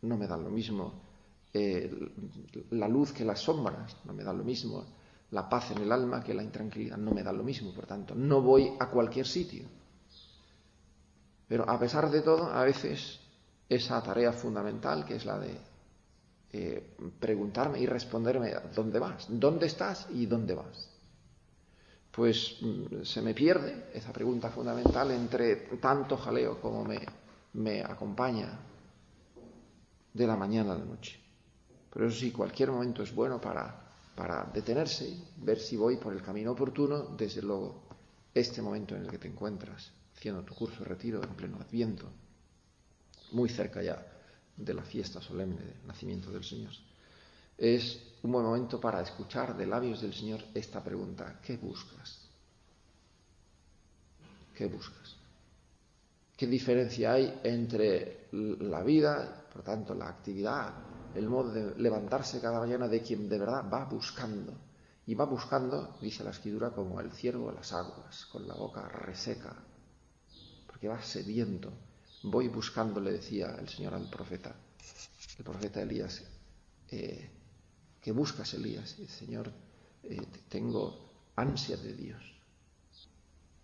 no 0.04 0.16
me 0.16 0.28
da 0.28 0.38
lo 0.38 0.52
mismo 0.52 1.02
eh, 1.52 1.90
la 2.70 2.88
luz 2.88 3.12
que 3.12 3.26
las 3.26 3.40
sombras, 3.40 3.98
no 4.06 4.14
me 4.14 4.24
da 4.24 4.32
lo 4.32 4.44
mismo 4.44 4.86
la 5.32 5.50
paz 5.50 5.72
en 5.72 5.80
el 5.80 5.92
alma 5.92 6.24
que 6.24 6.36
la 6.36 6.44
intranquilidad, 6.44 6.98
no 6.98 7.10
me 7.10 7.24
da 7.24 7.34
lo 7.34 7.44
mismo, 7.44 7.74
por 7.74 7.88
tanto, 7.88 8.14
no 8.14 8.44
voy 8.44 8.74
a 8.80 8.92
cualquier 8.92 9.26
sitio. 9.26 9.66
Pero 11.48 11.68
a 11.68 11.80
pesar 11.80 12.12
de 12.12 12.22
todo, 12.22 12.46
a 12.46 12.64
veces 12.64 13.20
esa 13.68 14.04
tarea 14.04 14.34
fundamental, 14.34 15.04
que 15.04 15.16
es 15.16 15.26
la 15.26 15.40
de 15.40 15.75
eh, 16.58 16.82
preguntarme 17.20 17.82
y 17.82 17.86
responderme 17.86 18.54
dónde 18.74 18.98
vas, 18.98 19.28
dónde 19.28 19.66
estás 19.66 20.08
y 20.14 20.26
dónde 20.26 20.56
vas. 20.56 20.88
Pues 22.12 22.60
mm, 22.62 23.04
se 23.04 23.22
me 23.22 23.34
pierde 23.34 23.88
esa 23.94 24.14
pregunta 24.14 24.50
fundamental 24.50 25.12
entre 25.12 25.58
tanto 25.82 26.16
jaleo 26.16 26.62
como 26.62 26.86
me, 26.86 27.02
me 27.56 27.82
acompaña 27.84 28.58
de 30.14 30.26
la 30.26 30.38
mañana 30.38 30.72
a 30.72 30.78
la 30.78 30.86
noche. 30.86 31.20
Pero 31.92 32.08
eso 32.08 32.18
sí, 32.18 32.32
cualquier 32.32 32.72
momento 32.72 33.04
es 33.04 33.14
bueno 33.14 33.42
para, 33.42 33.92
para 34.16 34.46
detenerse, 34.46 35.14
ver 35.36 35.60
si 35.60 35.76
voy 35.76 35.98
por 35.98 36.14
el 36.14 36.22
camino 36.22 36.54
oportuno, 36.54 37.18
desde 37.18 37.42
luego 37.42 37.84
este 38.34 38.62
momento 38.62 38.96
en 38.96 39.02
el 39.02 39.10
que 39.10 39.18
te 39.18 39.28
encuentras, 39.28 39.92
haciendo 40.16 40.42
tu 40.44 40.56
curso 40.56 40.84
de 40.84 40.86
retiro 40.86 41.22
en 41.22 41.36
pleno 41.36 41.58
adviento, 41.58 42.10
muy 43.34 43.50
cerca 43.50 43.84
ya 43.84 44.15
de 44.58 44.74
la 44.74 44.84
fiesta 44.84 45.22
solemne 45.22 45.62
del 45.62 45.88
nacimiento 45.88 46.32
del 46.32 46.44
Señor. 46.44 46.72
Es 47.58 48.02
un 48.24 48.32
buen 48.32 48.46
momento 48.46 48.80
para 48.80 49.02
escuchar 49.02 49.56
de 49.56 49.66
labios 49.66 50.02
del 50.02 50.14
Señor 50.14 50.42
esta 50.54 50.84
pregunta, 50.84 51.40
¿qué 51.42 51.58
buscas? 51.58 52.22
¿Qué 54.54 54.66
buscas? 54.68 55.16
¿Qué 56.36 56.48
diferencia 56.48 57.14
hay 57.14 57.40
entre 57.44 58.28
la 58.32 58.84
vida, 58.84 59.46
por 59.52 59.64
tanto 59.64 59.94
la 59.94 60.10
actividad, 60.10 60.74
el 61.14 61.30
modo 61.30 61.52
de 61.52 61.76
levantarse 61.80 62.42
cada 62.42 62.60
mañana 62.60 62.88
de 62.88 63.02
quien 63.02 63.30
de 63.30 63.40
verdad 63.40 63.70
va 63.72 63.86
buscando? 63.86 64.54
Y 65.08 65.14
va 65.14 65.26
buscando, 65.26 65.98
dice 66.02 66.24
la 66.24 66.32
escritura, 66.32 66.72
como 66.72 67.00
el 67.00 67.12
ciervo 67.12 67.52
las 67.52 67.72
aguas, 67.72 68.26
con 68.26 68.48
la 68.48 68.56
boca 68.56 68.88
reseca, 68.90 69.56
porque 70.68 70.88
va 70.88 71.02
sediento 71.02 71.72
Voy 72.28 72.48
buscando, 72.48 73.00
le 73.00 73.12
decía 73.12 73.56
el 73.60 73.70
Señor 73.70 73.94
al 73.94 74.10
profeta, 74.10 74.56
el 75.38 75.44
profeta 75.44 75.84
Elías, 75.84 76.24
eh, 76.90 77.30
¿qué 78.02 78.12
buscas, 78.12 78.52
Elías? 78.56 78.98
El 78.98 79.10
Señor, 79.10 79.52
eh, 80.02 80.18
tengo 80.50 81.32
ansia 81.36 81.78
de 81.78 81.94
Dios. 81.94 82.24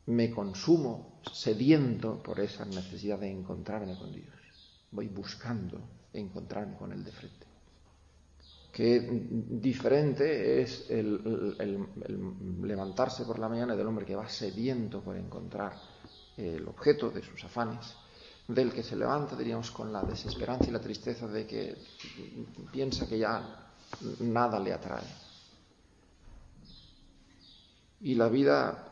Me 0.05 0.29
consumo 0.29 1.21
sediento 1.33 2.21
por 2.21 2.39
esa 2.39 2.63
necesidad 2.65 3.17
de 3.17 3.31
encontrarme 3.31 3.97
con 3.97 4.11
Dios. 4.11 4.29
Voy 4.91 5.07
buscando 5.07 5.81
encontrarme 6.13 6.77
con 6.77 6.91
Él 6.91 7.03
de 7.03 7.11
frente. 7.11 7.47
Qué 8.71 8.99
diferente 9.49 10.61
es 10.61 10.85
el, 10.89 11.55
el 11.57 12.67
levantarse 12.67 13.25
por 13.25 13.39
la 13.39 13.49
mañana 13.49 13.75
del 13.75 13.87
hombre 13.87 14.05
que 14.05 14.15
va 14.15 14.29
sediento 14.29 15.01
por 15.01 15.17
encontrar 15.17 15.73
el 16.37 16.67
objeto 16.67 17.09
de 17.09 17.23
sus 17.23 17.43
afanes 17.43 17.95
del 18.53 18.73
que 18.73 18.83
se 18.83 18.95
levanta, 18.95 19.35
diríamos, 19.35 19.71
con 19.71 19.93
la 19.93 20.03
desesperanza 20.03 20.65
y 20.67 20.71
la 20.71 20.81
tristeza 20.81 21.27
de 21.27 21.47
que 21.47 21.77
piensa 22.71 23.07
que 23.07 23.17
ya 23.17 23.71
nada 24.19 24.59
le 24.59 24.73
atrae. 24.73 25.07
Y 28.01 28.15
la 28.15 28.27
vida 28.27 28.87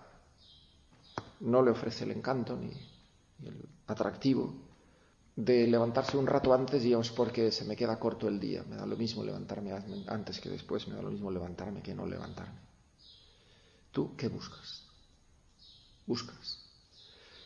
no 1.42 1.62
le 1.62 1.72
ofrece 1.72 2.06
el 2.06 2.12
encanto 2.12 2.56
ni, 2.56 2.72
el 3.46 3.68
atractivo 3.88 4.54
de 5.36 5.68
levantarse 5.68 6.18
un 6.18 6.28
rato 6.28 6.54
antes, 6.54 6.84
digamos, 6.84 7.12
porque 7.12 7.52
se 7.52 7.66
me 7.66 7.76
queda 7.76 8.00
corto 8.00 8.28
el 8.28 8.40
día. 8.40 8.64
Me 8.64 8.76
da 8.76 8.86
lo 8.86 8.96
mismo 8.96 9.24
levantarme 9.24 9.72
antes 10.08 10.40
que 10.40 10.50
después, 10.50 10.88
me 10.88 10.96
da 10.96 11.02
lo 11.02 11.12
mismo 11.12 11.32
levantarme 11.32 11.82
que 11.82 11.96
no 11.96 12.06
levantarme. 12.06 12.60
¿Tú 13.92 14.16
qué 14.16 14.28
buscas? 14.28 14.84
Buscas. 16.06 16.60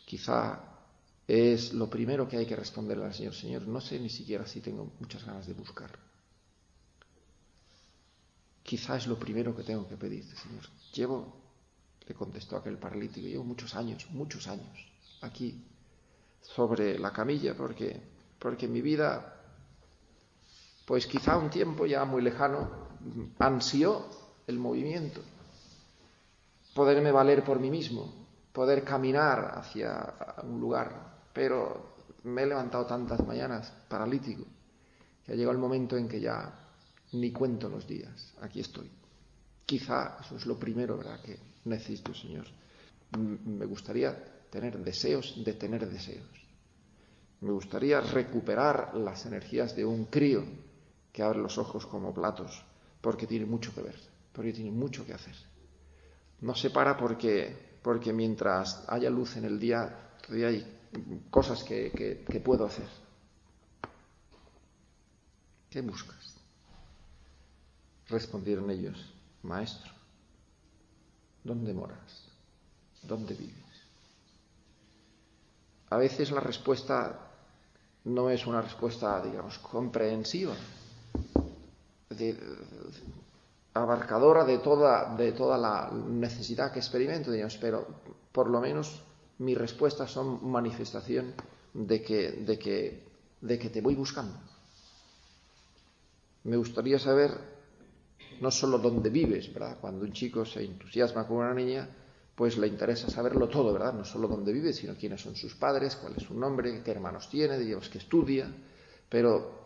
Quizá 0.04 0.73
es 1.26 1.72
lo 1.72 1.88
primero 1.88 2.28
que 2.28 2.36
hay 2.36 2.46
que 2.46 2.56
responderle 2.56 3.04
al 3.04 3.14
Señor. 3.14 3.34
Señor, 3.34 3.62
no 3.66 3.80
sé 3.80 3.98
ni 3.98 4.10
siquiera 4.10 4.46
si 4.46 4.60
tengo 4.60 4.92
muchas 5.00 5.24
ganas 5.24 5.46
de 5.46 5.54
buscar. 5.54 5.90
Quizá 8.62 8.96
es 8.96 9.06
lo 9.06 9.18
primero 9.18 9.54
que 9.54 9.62
tengo 9.62 9.86
que 9.88 9.96
pedirte, 9.96 10.36
Señor. 10.36 10.64
Llevo, 10.92 11.36
le 12.06 12.14
contestó 12.14 12.56
aquel 12.56 12.78
paralítico, 12.78 13.26
llevo 13.26 13.44
muchos 13.44 13.74
años, 13.74 14.06
muchos 14.10 14.46
años 14.48 14.94
aquí 15.20 15.64
sobre 16.40 16.98
la 16.98 17.12
camilla 17.12 17.54
porque, 17.54 18.00
porque 18.38 18.68
mi 18.68 18.82
vida, 18.82 19.40
pues 20.84 21.06
quizá 21.06 21.38
un 21.38 21.50
tiempo 21.50 21.86
ya 21.86 22.04
muy 22.04 22.22
lejano, 22.22 22.70
ansió 23.38 24.04
el 24.46 24.58
movimiento, 24.58 25.20
poderme 26.74 27.12
valer 27.12 27.44
por 27.44 27.58
mí 27.58 27.70
mismo, 27.70 28.12
poder 28.52 28.84
caminar 28.84 29.52
hacia 29.56 30.14
un 30.42 30.60
lugar, 30.60 31.13
pero 31.34 31.96
me 32.22 32.42
he 32.42 32.46
levantado 32.46 32.86
tantas 32.86 33.24
mañanas 33.26 33.70
paralítico 33.88 34.46
que 35.26 35.32
ha 35.32 35.34
llegado 35.34 35.52
el 35.52 35.58
momento 35.58 35.96
en 35.96 36.08
que 36.08 36.20
ya 36.20 36.64
ni 37.12 37.32
cuento 37.32 37.68
los 37.68 37.86
días, 37.86 38.32
aquí 38.40 38.60
estoy. 38.60 38.90
Quizá 39.66 40.18
eso 40.20 40.36
es 40.36 40.46
lo 40.46 40.58
primero 40.58 40.96
¿verdad? 40.96 41.20
que 41.20 41.38
necesito, 41.64 42.14
Señor. 42.14 42.46
Me 43.16 43.66
gustaría 43.66 44.14
tener 44.50 44.78
deseos 44.78 45.42
de 45.44 45.52
tener 45.54 45.88
deseos. 45.88 46.26
Me 47.40 47.52
gustaría 47.52 48.00
recuperar 48.00 48.94
las 48.94 49.26
energías 49.26 49.76
de 49.76 49.84
un 49.84 50.06
crío 50.06 50.44
que 51.12 51.22
abre 51.22 51.38
los 51.38 51.58
ojos 51.58 51.86
como 51.86 52.12
platos, 52.12 52.64
porque 53.00 53.26
tiene 53.26 53.46
mucho 53.46 53.74
que 53.74 53.82
ver, 53.82 53.96
porque 54.32 54.52
tiene 54.52 54.70
mucho 54.70 55.06
que 55.06 55.14
hacer. 55.14 55.34
No 56.40 56.54
se 56.54 56.70
para 56.70 56.96
porque, 56.96 57.73
porque 57.84 58.14
mientras 58.14 58.82
haya 58.88 59.10
luz 59.10 59.36
en 59.36 59.44
el 59.44 59.60
día, 59.60 59.94
todavía 60.22 60.48
hay 60.48 60.66
cosas 61.30 61.62
que, 61.62 61.92
que 62.26 62.40
puedo 62.40 62.64
hacer. 62.64 62.88
¿Qué 65.68 65.82
buscas? 65.82 66.34
Respondieron 68.08 68.70
ellos, 68.70 69.12
Maestro, 69.42 69.92
¿dónde 71.42 71.74
moras? 71.74 72.24
¿Dónde 73.02 73.34
vives? 73.34 73.54
A 75.90 75.98
veces 75.98 76.30
la 76.30 76.40
respuesta 76.40 77.32
no 78.04 78.30
es 78.30 78.46
una 78.46 78.62
respuesta, 78.62 79.22
digamos, 79.22 79.58
comprensiva, 79.58 80.54
abarcadora 83.74 84.44
de 84.44 84.58
toda, 84.58 85.14
de 85.16 85.32
toda 85.32 85.58
la 85.58 85.90
necesidad 85.90 86.72
que 86.72 86.78
experimento, 86.78 87.30
digamos, 87.30 87.56
pero 87.58 87.86
por 88.32 88.48
lo 88.48 88.60
menos 88.60 89.02
mis 89.38 89.58
respuestas 89.58 90.10
son 90.10 90.48
manifestación 90.48 91.34
de 91.72 92.02
que, 92.02 92.30
de 92.30 92.58
que, 92.58 93.02
de 93.40 93.58
que 93.58 93.70
te 93.70 93.80
voy 93.80 93.96
buscando. 93.96 94.38
Me 96.44 96.56
gustaría 96.56 96.98
saber 96.98 97.32
no 98.40 98.50
solo 98.50 98.78
dónde 98.78 99.10
vives, 99.10 99.52
¿verdad? 99.52 99.78
Cuando 99.80 100.04
un 100.04 100.12
chico 100.12 100.44
se 100.44 100.62
entusiasma 100.62 101.26
con 101.26 101.38
una 101.38 101.54
niña, 101.54 101.88
pues 102.34 102.58
le 102.58 102.66
interesa 102.66 103.10
saberlo 103.10 103.48
todo, 103.48 103.72
¿verdad? 103.72 103.92
No 103.92 104.04
solo 104.04 104.28
dónde 104.28 104.52
vive, 104.52 104.72
sino 104.72 104.94
quiénes 104.94 105.20
son 105.20 105.34
sus 105.36 105.54
padres, 105.54 105.96
cuál 105.96 106.14
es 106.16 106.22
su 106.22 106.34
nombre, 106.34 106.82
qué 106.82 106.90
hermanos 106.90 107.28
tiene, 107.28 107.58
digamos 107.58 107.88
que 107.88 107.98
estudia. 107.98 108.52
Pero, 109.08 109.63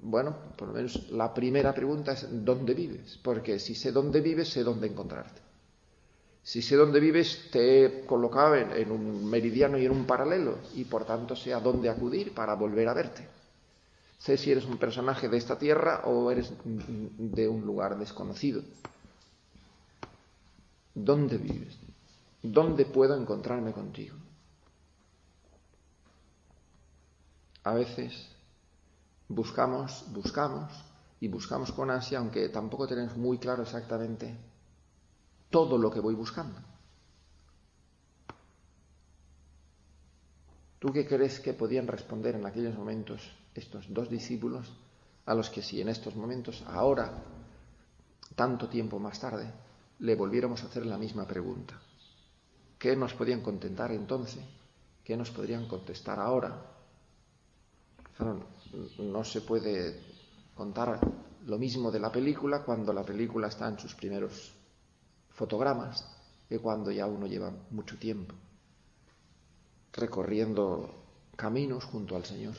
bueno, 0.00 0.34
por 0.56 0.68
lo 0.68 0.74
menos 0.74 1.10
la 1.10 1.32
primera 1.32 1.74
pregunta 1.74 2.12
es 2.12 2.26
¿dónde 2.30 2.74
vives? 2.74 3.18
Porque 3.22 3.58
si 3.58 3.74
sé 3.74 3.92
dónde 3.92 4.20
vives, 4.20 4.48
sé 4.48 4.62
dónde 4.64 4.88
encontrarte. 4.88 5.40
Si 6.42 6.60
sé 6.60 6.74
dónde 6.74 6.98
vives, 6.98 7.50
te 7.52 7.84
he 7.84 8.06
colocado 8.06 8.56
en, 8.56 8.90
un 8.90 9.24
meridiano 9.30 9.78
y 9.78 9.86
en 9.86 9.92
un 9.92 10.06
paralelo, 10.06 10.58
y 10.74 10.84
por 10.84 11.04
tanto 11.04 11.36
sé 11.36 11.54
a 11.54 11.60
dónde 11.60 11.88
acudir 11.88 12.34
para 12.34 12.54
volver 12.54 12.88
a 12.88 12.94
verte. 12.94 13.28
Sé 14.18 14.36
si 14.36 14.50
eres 14.50 14.64
un 14.64 14.78
personaje 14.78 15.28
de 15.28 15.36
esta 15.36 15.58
tierra 15.58 16.02
o 16.04 16.30
eres 16.30 16.52
de 16.64 17.48
un 17.48 17.64
lugar 17.64 17.96
desconocido. 17.98 18.62
¿Dónde 20.94 21.38
vives? 21.38 21.78
¿Dónde 22.42 22.86
puedo 22.86 23.16
encontrarme 23.16 23.72
contigo? 23.72 24.16
A 27.64 27.74
veces 27.74 28.31
buscamos, 29.34 30.04
buscamos 30.12 30.72
y 31.20 31.28
buscamos 31.28 31.72
con 31.72 31.90
ansia, 31.90 32.18
aunque 32.18 32.48
tampoco 32.48 32.86
tenemos 32.86 33.16
muy 33.16 33.38
claro 33.38 33.62
exactamente 33.62 34.36
todo 35.50 35.78
lo 35.78 35.90
que 35.90 36.00
voy 36.00 36.14
buscando. 36.14 36.58
¿Tú 40.78 40.92
qué 40.92 41.06
crees 41.06 41.38
que 41.38 41.54
podían 41.54 41.86
responder 41.86 42.34
en 42.34 42.44
aquellos 42.44 42.76
momentos 42.76 43.22
estos 43.54 43.92
dos 43.92 44.10
discípulos 44.10 44.72
a 45.26 45.34
los 45.34 45.48
que 45.48 45.62
si 45.62 45.80
en 45.80 45.88
estos 45.88 46.16
momentos, 46.16 46.64
ahora, 46.66 47.22
tanto 48.34 48.68
tiempo 48.68 48.98
más 48.98 49.20
tarde, 49.20 49.52
le 50.00 50.16
volviéramos 50.16 50.62
a 50.62 50.66
hacer 50.66 50.84
la 50.84 50.98
misma 50.98 51.26
pregunta. 51.26 51.80
¿Qué 52.78 52.96
nos 52.96 53.14
podían 53.14 53.42
contentar 53.42 53.92
entonces? 53.92 54.42
¿Qué 55.04 55.16
nos 55.16 55.30
podrían 55.30 55.68
contestar 55.68 56.18
ahora? 56.18 56.60
No 58.98 59.24
se 59.24 59.40
puede 59.40 60.00
contar 60.54 61.00
lo 61.46 61.58
mismo 61.58 61.90
de 61.90 62.00
la 62.00 62.10
película 62.10 62.62
cuando 62.62 62.92
la 62.92 63.04
película 63.04 63.48
está 63.48 63.68
en 63.68 63.78
sus 63.78 63.94
primeros 63.94 64.52
fotogramas 65.30 66.06
que 66.48 66.58
cuando 66.58 66.90
ya 66.90 67.06
uno 67.06 67.26
lleva 67.26 67.52
mucho 67.70 67.98
tiempo 67.98 68.34
recorriendo 69.92 70.90
caminos 71.36 71.84
junto 71.84 72.16
al 72.16 72.24
Señor 72.24 72.54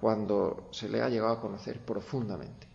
cuando 0.00 0.68
se 0.72 0.88
le 0.88 1.02
ha 1.02 1.10
llegado 1.10 1.34
a 1.34 1.40
conocer 1.40 1.84
profundamente, 1.84 2.66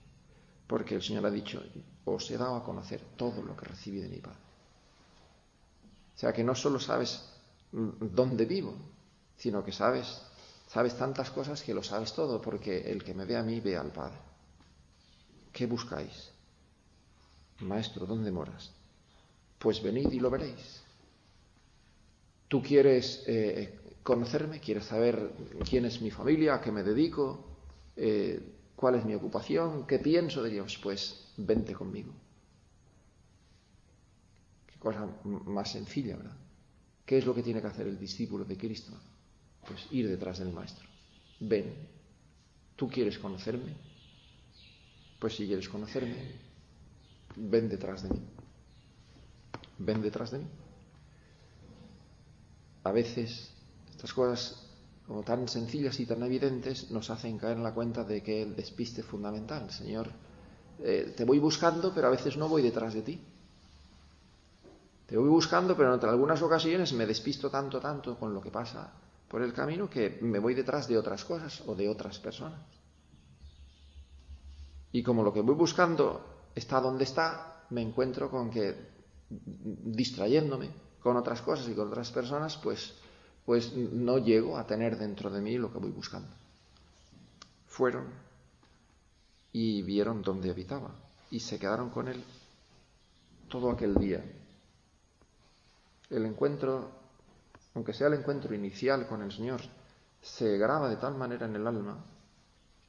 porque 0.67 0.93
el 0.93 1.01
Señor 1.01 1.25
ha 1.25 1.31
dicho, 1.31 1.59
os 2.05 2.29
he 2.29 2.37
dado 2.37 2.55
a 2.55 2.63
conocer 2.63 3.01
todo 3.17 3.41
lo 3.41 3.57
que 3.57 3.65
recibí 3.65 3.99
de 3.99 4.09
mi 4.09 4.17
Padre. 4.17 4.37
O 6.15 6.19
sea 6.19 6.31
que 6.31 6.43
no 6.43 6.53
solo 6.53 6.79
sabes 6.79 7.27
dónde 7.71 8.45
vivo, 8.45 8.75
sino 9.37 9.65
que 9.65 9.71
sabes, 9.71 10.21
sabes 10.75 10.97
tantas 10.97 11.31
cosas 11.31 11.63
que 11.63 11.73
lo 11.73 11.81
sabes 11.81 12.11
todo, 12.11 12.41
porque 12.41 12.91
el 12.91 13.01
que 13.01 13.13
me 13.13 13.23
ve 13.23 13.37
a 13.37 13.43
mí 13.43 13.61
ve 13.61 13.77
al 13.77 13.93
Padre. 13.93 14.17
¿Qué 15.53 15.67
buscáis? 15.67 16.31
Maestro, 17.61 18.05
¿dónde 18.05 18.29
moras? 18.29 18.73
Pues 19.57 19.81
venid 19.81 20.11
y 20.11 20.19
lo 20.19 20.29
veréis. 20.29 20.83
¿Tú 22.49 22.61
quieres 22.61 23.23
eh, 23.25 23.79
conocerme, 24.03 24.59
quieres 24.59 24.83
saber 24.83 25.31
quién 25.63 25.85
es 25.85 26.01
mi 26.01 26.11
familia, 26.11 26.55
a 26.55 26.61
qué 26.61 26.73
me 26.73 26.83
dedico, 26.83 27.45
eh, 27.95 28.37
cuál 28.75 28.95
es 28.95 29.05
mi 29.05 29.15
ocupación, 29.15 29.87
qué 29.87 29.99
pienso 29.99 30.43
de 30.43 30.49
Dios, 30.49 30.77
pues 30.83 31.31
vente 31.37 31.73
conmigo. 31.73 32.11
Qué 34.67 34.77
cosa 34.77 35.07
más 35.23 35.71
sencilla, 35.71 36.17
¿verdad? 36.17 36.37
¿Qué 37.05 37.17
es 37.17 37.25
lo 37.25 37.33
que 37.33 37.43
tiene 37.43 37.61
que 37.61 37.67
hacer 37.67 37.87
el 37.87 37.97
discípulo 37.97 38.43
de 38.43 38.57
Cristo? 38.57 38.91
Pues 39.67 39.87
ir 39.91 40.07
detrás 40.07 40.39
del 40.39 40.51
Maestro. 40.51 40.87
Ven, 41.39 41.73
¿tú 42.75 42.87
quieres 42.87 43.17
conocerme? 43.17 43.73
Pues 45.19 45.35
si 45.35 45.47
quieres 45.47 45.67
conocerme, 45.69 46.33
ven 47.35 47.69
detrás 47.69 48.03
de 48.03 48.09
mí. 48.09 48.21
Ven 49.79 50.01
detrás 50.01 50.31
de 50.31 50.39
mí. 50.39 50.47
A 52.83 52.91
veces 52.91 53.51
estas 53.89 54.13
cosas, 54.13 54.69
como 55.07 55.23
tan 55.23 55.47
sencillas 55.47 55.99
y 55.99 56.05
tan 56.05 56.21
evidentes, 56.21 56.91
nos 56.91 57.09
hacen 57.09 57.37
caer 57.39 57.57
en 57.57 57.63
la 57.63 57.73
cuenta 57.73 58.03
de 58.03 58.21
que 58.21 58.43
el 58.43 58.55
despiste 58.55 59.01
es 59.01 59.07
fundamental. 59.07 59.71
Señor, 59.71 60.11
eh, 60.79 61.13
te 61.17 61.25
voy 61.25 61.39
buscando, 61.39 61.91
pero 61.93 62.07
a 62.07 62.11
veces 62.11 62.37
no 62.37 62.47
voy 62.47 62.61
detrás 62.61 62.93
de 62.93 63.01
ti. 63.01 63.19
Te 65.07 65.17
voy 65.17 65.29
buscando, 65.29 65.75
pero 65.75 65.95
en 65.95 66.05
algunas 66.05 66.41
ocasiones 66.41 66.93
me 66.93 67.05
despisto 67.05 67.49
tanto, 67.49 67.79
tanto 67.79 68.17
con 68.19 68.33
lo 68.33 68.41
que 68.41 68.51
pasa 68.51 68.91
por 69.35 69.43
el 69.43 69.51
camino 69.51 69.89
que 69.89 70.17
me 70.21 70.39
voy 70.39 70.53
detrás 70.53 70.87
de 70.87 70.97
otras 70.97 71.25
cosas 71.25 71.61
o 71.67 71.75
de 71.75 71.89
otras 71.89 72.19
personas. 72.19 72.61
Y 74.93 75.03
como 75.03 75.23
lo 75.23 75.33
que 75.33 75.41
voy 75.41 75.55
buscando 75.55 76.47
está 76.55 76.79
donde 76.79 77.03
está, 77.03 77.65
me 77.71 77.81
encuentro 77.81 78.31
con 78.31 78.49
que 78.49 78.73
distrayéndome 79.29 80.69
con 81.01 81.17
otras 81.17 81.41
cosas 81.41 81.67
y 81.67 81.73
con 81.73 81.89
otras 81.89 82.11
personas, 82.11 82.55
pues 82.55 82.93
pues 83.43 83.75
no 83.75 84.19
llego 84.19 84.57
a 84.57 84.65
tener 84.65 84.97
dentro 84.97 85.29
de 85.29 85.41
mí 85.41 85.57
lo 85.57 85.69
que 85.69 85.79
voy 85.79 85.91
buscando. 85.91 86.29
Fueron 87.67 88.05
y 89.51 89.81
vieron 89.81 90.21
dónde 90.21 90.49
habitaba 90.49 90.95
y 91.29 91.41
se 91.41 91.59
quedaron 91.59 91.89
con 91.89 92.07
él 92.07 92.23
todo 93.49 93.69
aquel 93.69 93.95
día. 93.95 94.23
El 96.09 96.25
encuentro, 96.25 96.89
aunque 97.75 97.93
sea 97.93 98.07
el 98.07 98.15
encuentro 98.15 98.55
inicial 98.55 99.07
con 99.07 99.21
el 99.21 99.31
Señor, 99.31 99.61
se 100.21 100.57
graba 100.57 100.89
de 100.89 100.97
tal 100.97 101.15
manera 101.15 101.45
en 101.45 101.55
el 101.55 101.67
alma 101.67 102.03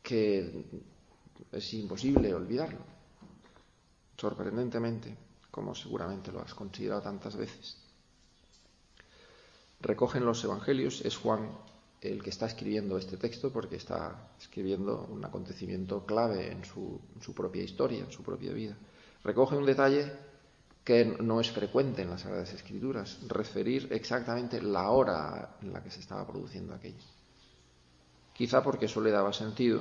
que 0.03 0.65
es 1.53 1.75
imposible 1.75 2.33
olvidarlo. 2.33 2.81
Sorprendentemente, 4.17 5.15
como 5.51 5.75
seguramente 5.75 6.33
lo 6.33 6.41
has 6.41 6.55
considerado 6.55 7.03
tantas 7.03 7.37
veces 7.37 7.87
recogen 9.81 10.25
los 10.25 10.43
evangelios, 10.45 11.05
es 11.05 11.17
Juan 11.17 11.51
el 12.01 12.23
que 12.23 12.31
está 12.31 12.47
escribiendo 12.47 12.99
este 12.99 13.17
texto 13.17 13.53
porque 13.53 13.77
está 13.77 14.31
escribiendo 14.39 15.07
un 15.11 15.25
acontecimiento 15.25 16.05
clave 16.05 16.53
en 16.53 16.65
su, 16.65 17.01
propia 17.35 17.63
historia, 17.63 18.01
en 18.01 18.13
su 18.13 18.23
propia 18.23 18.53
vida. 18.53 18.77
Recoge 19.25 19.57
un 19.57 19.65
detalle 19.65 20.13
que 20.87 21.05
no 21.05 21.41
es 21.41 21.51
frecuente 21.51 22.03
en 22.03 22.11
las 22.11 22.21
Sagradas 22.21 22.53
Escrituras, 22.53 23.19
referir 23.27 23.89
exactamente 23.91 24.63
la 24.63 24.91
hora 24.91 25.57
en 25.61 25.73
la 25.73 25.83
que 25.83 25.91
se 25.91 25.99
estaba 25.99 26.25
produciendo 26.25 26.73
aquello. 26.73 27.03
Quizá 28.33 28.63
porque 28.63 28.85
eso 28.85 29.01
le 29.01 29.11
daba 29.11 29.33
sentido 29.33 29.81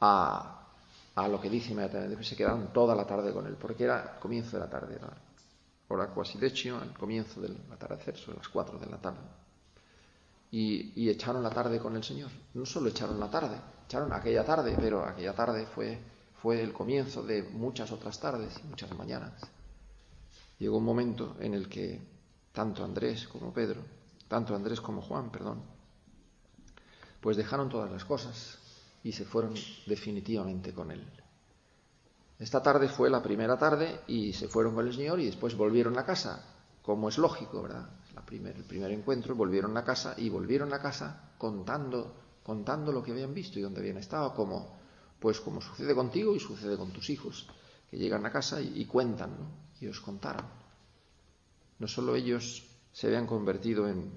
a, 0.00 0.66
lo 1.14 1.40
que 1.40 1.48
dice 1.48 1.70
inmediatamente, 1.70 2.24
se 2.24 2.34
quedaron 2.34 2.72
toda 2.72 2.96
la 2.96 3.06
tarde 3.06 3.32
con 3.32 3.46
él, 3.46 3.54
porque 3.54 3.84
era 3.84 4.18
comienzo 4.18 4.56
de 4.56 4.64
la 4.64 4.68
tarde, 4.68 4.96
era 4.96 5.16
hora 5.86 6.08
quasi 6.08 6.38
decimo, 6.38 6.78
al 6.78 6.92
comienzo 6.92 7.40
del 7.40 7.56
atardecer, 7.72 8.16
sobre 8.16 8.38
las 8.38 8.48
cuatro 8.48 8.80
de 8.80 8.86
la 8.86 8.96
tarde. 8.96 9.20
Y, 10.50 11.08
echaron 11.08 11.40
la 11.40 11.50
tarde 11.50 11.78
con 11.78 11.94
el 11.94 12.02
Señor. 12.02 12.32
No 12.54 12.66
solo 12.66 12.88
echaron 12.88 13.20
la 13.20 13.30
tarde, 13.30 13.60
echaron 13.86 14.12
aquella 14.12 14.44
tarde, 14.44 14.76
pero 14.76 15.04
aquella 15.04 15.34
tarde 15.34 15.66
fue, 15.66 16.00
fue 16.42 16.60
el 16.60 16.72
comienzo 16.72 17.22
de 17.22 17.44
muchas 17.44 17.92
otras 17.92 18.18
tardes 18.18 18.58
y 18.58 18.66
muchas 18.66 18.92
mañanas. 18.98 19.40
Llegó 20.58 20.78
un 20.78 20.84
momento 20.84 21.36
en 21.40 21.54
el 21.54 21.68
que 21.68 22.00
tanto 22.52 22.84
Andrés 22.84 23.28
como 23.28 23.52
Pedro, 23.52 23.82
tanto 24.28 24.54
Andrés 24.54 24.80
como 24.80 25.02
Juan, 25.02 25.30
perdón, 25.30 25.62
pues 27.20 27.36
dejaron 27.36 27.68
todas 27.68 27.90
las 27.90 28.04
cosas 28.04 28.58
y 29.02 29.12
se 29.12 29.24
fueron 29.24 29.54
definitivamente 29.86 30.72
con 30.72 30.90
él. 30.90 31.04
Esta 32.38 32.62
tarde 32.62 32.88
fue 32.88 33.08
la 33.08 33.22
primera 33.22 33.58
tarde 33.58 34.00
y 34.06 34.32
se 34.32 34.48
fueron 34.48 34.74
con 34.74 34.86
el 34.86 34.94
Señor 34.94 35.20
y 35.20 35.26
después 35.26 35.56
volvieron 35.56 35.98
a 35.98 36.04
casa, 36.04 36.44
como 36.82 37.08
es 37.08 37.18
lógico, 37.18 37.62
¿verdad? 37.62 37.88
El 38.16 38.64
primer 38.64 38.90
encuentro, 38.90 39.34
volvieron 39.34 39.76
a 39.76 39.84
casa 39.84 40.14
y 40.16 40.28
volvieron 40.28 40.72
a 40.72 40.80
casa 40.80 41.32
contando, 41.38 42.14
contando 42.42 42.92
lo 42.92 43.02
que 43.02 43.12
habían 43.12 43.32
visto 43.32 43.58
y 43.58 43.62
dónde 43.62 43.80
habían 43.80 43.98
estado, 43.98 44.34
como, 44.34 44.78
pues 45.20 45.40
como 45.40 45.60
sucede 45.60 45.94
contigo 45.94 46.34
y 46.34 46.40
sucede 46.40 46.76
con 46.76 46.90
tus 46.92 47.08
hijos, 47.10 47.48
que 47.90 47.98
llegan 47.98 48.24
a 48.26 48.32
casa 48.32 48.60
y, 48.60 48.84
cuentan, 48.86 49.30
¿no? 49.30 49.65
Y 49.80 49.88
os 49.88 50.00
contaron. 50.00 50.46
No 51.78 51.88
solo 51.88 52.16
ellos 52.16 52.64
se 52.92 53.06
habían 53.08 53.26
convertido 53.26 53.88
en, 53.88 54.10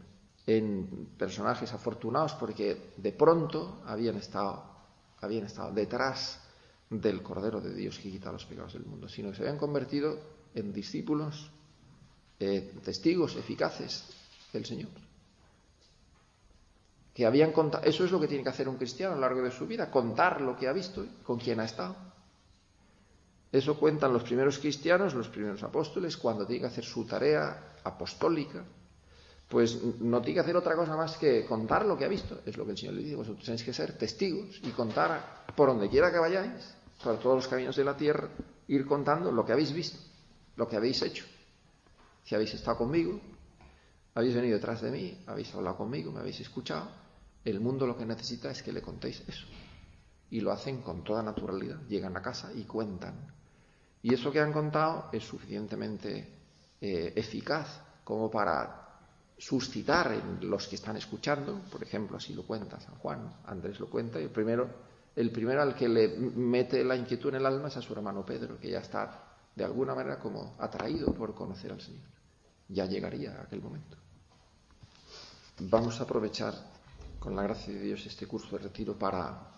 en 0.47 1.09
personajes 1.17 1.73
afortunados 1.73 2.33
porque 2.33 2.93
de 2.97 3.11
pronto 3.11 3.81
habían 3.85 4.15
estado, 4.15 4.63
habían 5.21 5.45
estado 5.45 5.71
detrás 5.73 6.39
del 6.89 7.21
Cordero 7.21 7.61
de 7.61 7.73
Dios 7.73 7.99
que 7.99 8.09
quita 8.09 8.31
los 8.31 8.45
pecados 8.45 8.73
del 8.73 8.85
mundo, 8.85 9.07
sino 9.07 9.29
que 9.29 9.35
se 9.35 9.43
habían 9.43 9.59
convertido 9.59 10.17
en 10.55 10.73
discípulos, 10.73 11.51
testigos 12.37 13.35
eficaces 13.35 14.05
del 14.51 14.65
Señor. 14.65 14.89
Que 17.13 17.25
habían 17.25 17.51
contado, 17.51 17.83
eso 17.83 18.05
es 18.05 18.11
lo 18.11 18.19
que 18.19 18.27
tiene 18.27 18.43
que 18.43 18.49
hacer 18.49 18.67
un 18.67 18.77
cristiano 18.77 19.13
a 19.13 19.15
lo 19.15 19.21
largo 19.21 19.41
de 19.43 19.51
su 19.51 19.67
vida, 19.67 19.91
contar 19.91 20.41
lo 20.41 20.57
que 20.57 20.67
ha 20.67 20.73
visto, 20.73 21.05
con 21.23 21.37
quién 21.37 21.59
ha 21.59 21.65
estado. 21.65 21.95
Eso 23.51 23.79
cuentan 23.79 24.13
los 24.13 24.23
primeros 24.23 24.59
cristianos, 24.59 25.13
los 25.15 25.29
primeros 25.29 25.63
apóstoles, 25.63 26.17
cuando 26.17 26.45
tienen 26.45 26.61
que 26.61 26.67
hacer 26.67 26.85
su 26.85 27.05
tarea 27.05 27.75
apostólica, 27.83 28.63
pues 29.47 29.81
no 29.99 30.21
tiene 30.21 30.35
que 30.35 30.39
hacer 30.41 30.55
otra 30.55 30.75
cosa 30.75 30.95
más 30.95 31.17
que 31.17 31.45
contar 31.45 31.85
lo 31.85 31.97
que 31.97 32.05
ha 32.05 32.07
visto. 32.07 32.41
Es 32.45 32.55
lo 32.55 32.65
que 32.65 32.71
el 32.71 32.77
Señor 32.77 32.93
le 32.93 33.03
dice, 33.03 33.15
vosotros 33.15 33.43
tenéis 33.43 33.63
que 33.63 33.73
ser 33.73 33.97
testigos 33.97 34.59
y 34.63 34.69
contar 34.69 35.45
por 35.55 35.69
donde 35.69 35.89
quiera 35.89 36.11
que 36.11 36.19
vayáis, 36.19 36.75
por 37.03 37.19
todos 37.19 37.37
los 37.37 37.47
caminos 37.47 37.75
de 37.75 37.83
la 37.83 37.97
tierra, 37.97 38.29
ir 38.67 38.85
contando 38.85 39.31
lo 39.31 39.43
que 39.43 39.53
habéis 39.53 39.73
visto, 39.73 39.97
lo 40.55 40.67
que 40.67 40.75
habéis 40.75 41.01
hecho. 41.01 41.25
Si 42.23 42.35
habéis 42.35 42.53
estado 42.53 42.77
conmigo, 42.77 43.19
habéis 44.13 44.35
venido 44.35 44.55
detrás 44.55 44.81
de 44.81 44.91
mí, 44.91 45.23
habéis 45.25 45.53
hablado 45.55 45.77
conmigo, 45.77 46.11
me 46.11 46.19
habéis 46.19 46.39
escuchado, 46.41 46.87
el 47.43 47.59
mundo 47.59 47.87
lo 47.87 47.97
que 47.97 48.05
necesita 48.05 48.51
es 48.51 48.61
que 48.61 48.71
le 48.71 48.81
contéis 48.81 49.23
eso. 49.27 49.45
Y 50.29 50.41
lo 50.41 50.51
hacen 50.51 50.81
con 50.81 51.03
toda 51.03 51.23
naturalidad. 51.23 51.79
Llegan 51.87 52.15
a 52.15 52.21
casa 52.21 52.51
y 52.53 52.63
cuentan. 52.63 53.38
Y 54.01 54.13
eso 54.13 54.31
que 54.31 54.39
han 54.39 54.53
contado 54.53 55.09
es 55.11 55.23
suficientemente 55.23 56.27
eh, 56.81 57.13
eficaz 57.15 57.81
como 58.03 58.31
para 58.31 58.79
suscitar 59.37 60.11
en 60.13 60.49
los 60.49 60.67
que 60.67 60.75
están 60.75 60.97
escuchando, 60.97 61.61
por 61.71 61.81
ejemplo, 61.81 62.17
así 62.17 62.33
lo 62.33 62.43
cuenta 62.43 62.79
San 62.79 62.95
Juan, 62.95 63.33
Andrés 63.45 63.79
lo 63.79 63.89
cuenta, 63.89 64.19
y 64.19 64.23
el 64.23 64.29
primero, 64.29 64.69
el 65.15 65.31
primero 65.31 65.61
al 65.61 65.75
que 65.75 65.87
le 65.87 66.09
mete 66.17 66.83
la 66.83 66.95
inquietud 66.95 67.29
en 67.29 67.35
el 67.35 67.45
alma 67.45 67.69
es 67.69 67.77
a 67.77 67.81
su 67.81 67.93
hermano 67.93 68.25
Pedro, 68.25 68.59
que 68.59 68.69
ya 68.69 68.79
está 68.79 69.23
de 69.55 69.63
alguna 69.63 69.95
manera 69.95 70.19
como 70.19 70.55
atraído 70.59 71.13
por 71.13 71.33
conocer 71.33 71.71
al 71.71 71.81
Señor. 71.81 72.07
Ya 72.67 72.85
llegaría 72.85 73.41
aquel 73.41 73.61
momento. 73.61 73.97
Vamos 75.59 75.99
a 75.99 76.03
aprovechar, 76.03 76.53
con 77.19 77.35
la 77.35 77.43
gracia 77.43 77.73
de 77.73 77.81
Dios, 77.81 78.05
este 78.05 78.27
curso 78.27 78.57
de 78.57 78.63
retiro 78.63 78.97
para, 78.97 79.51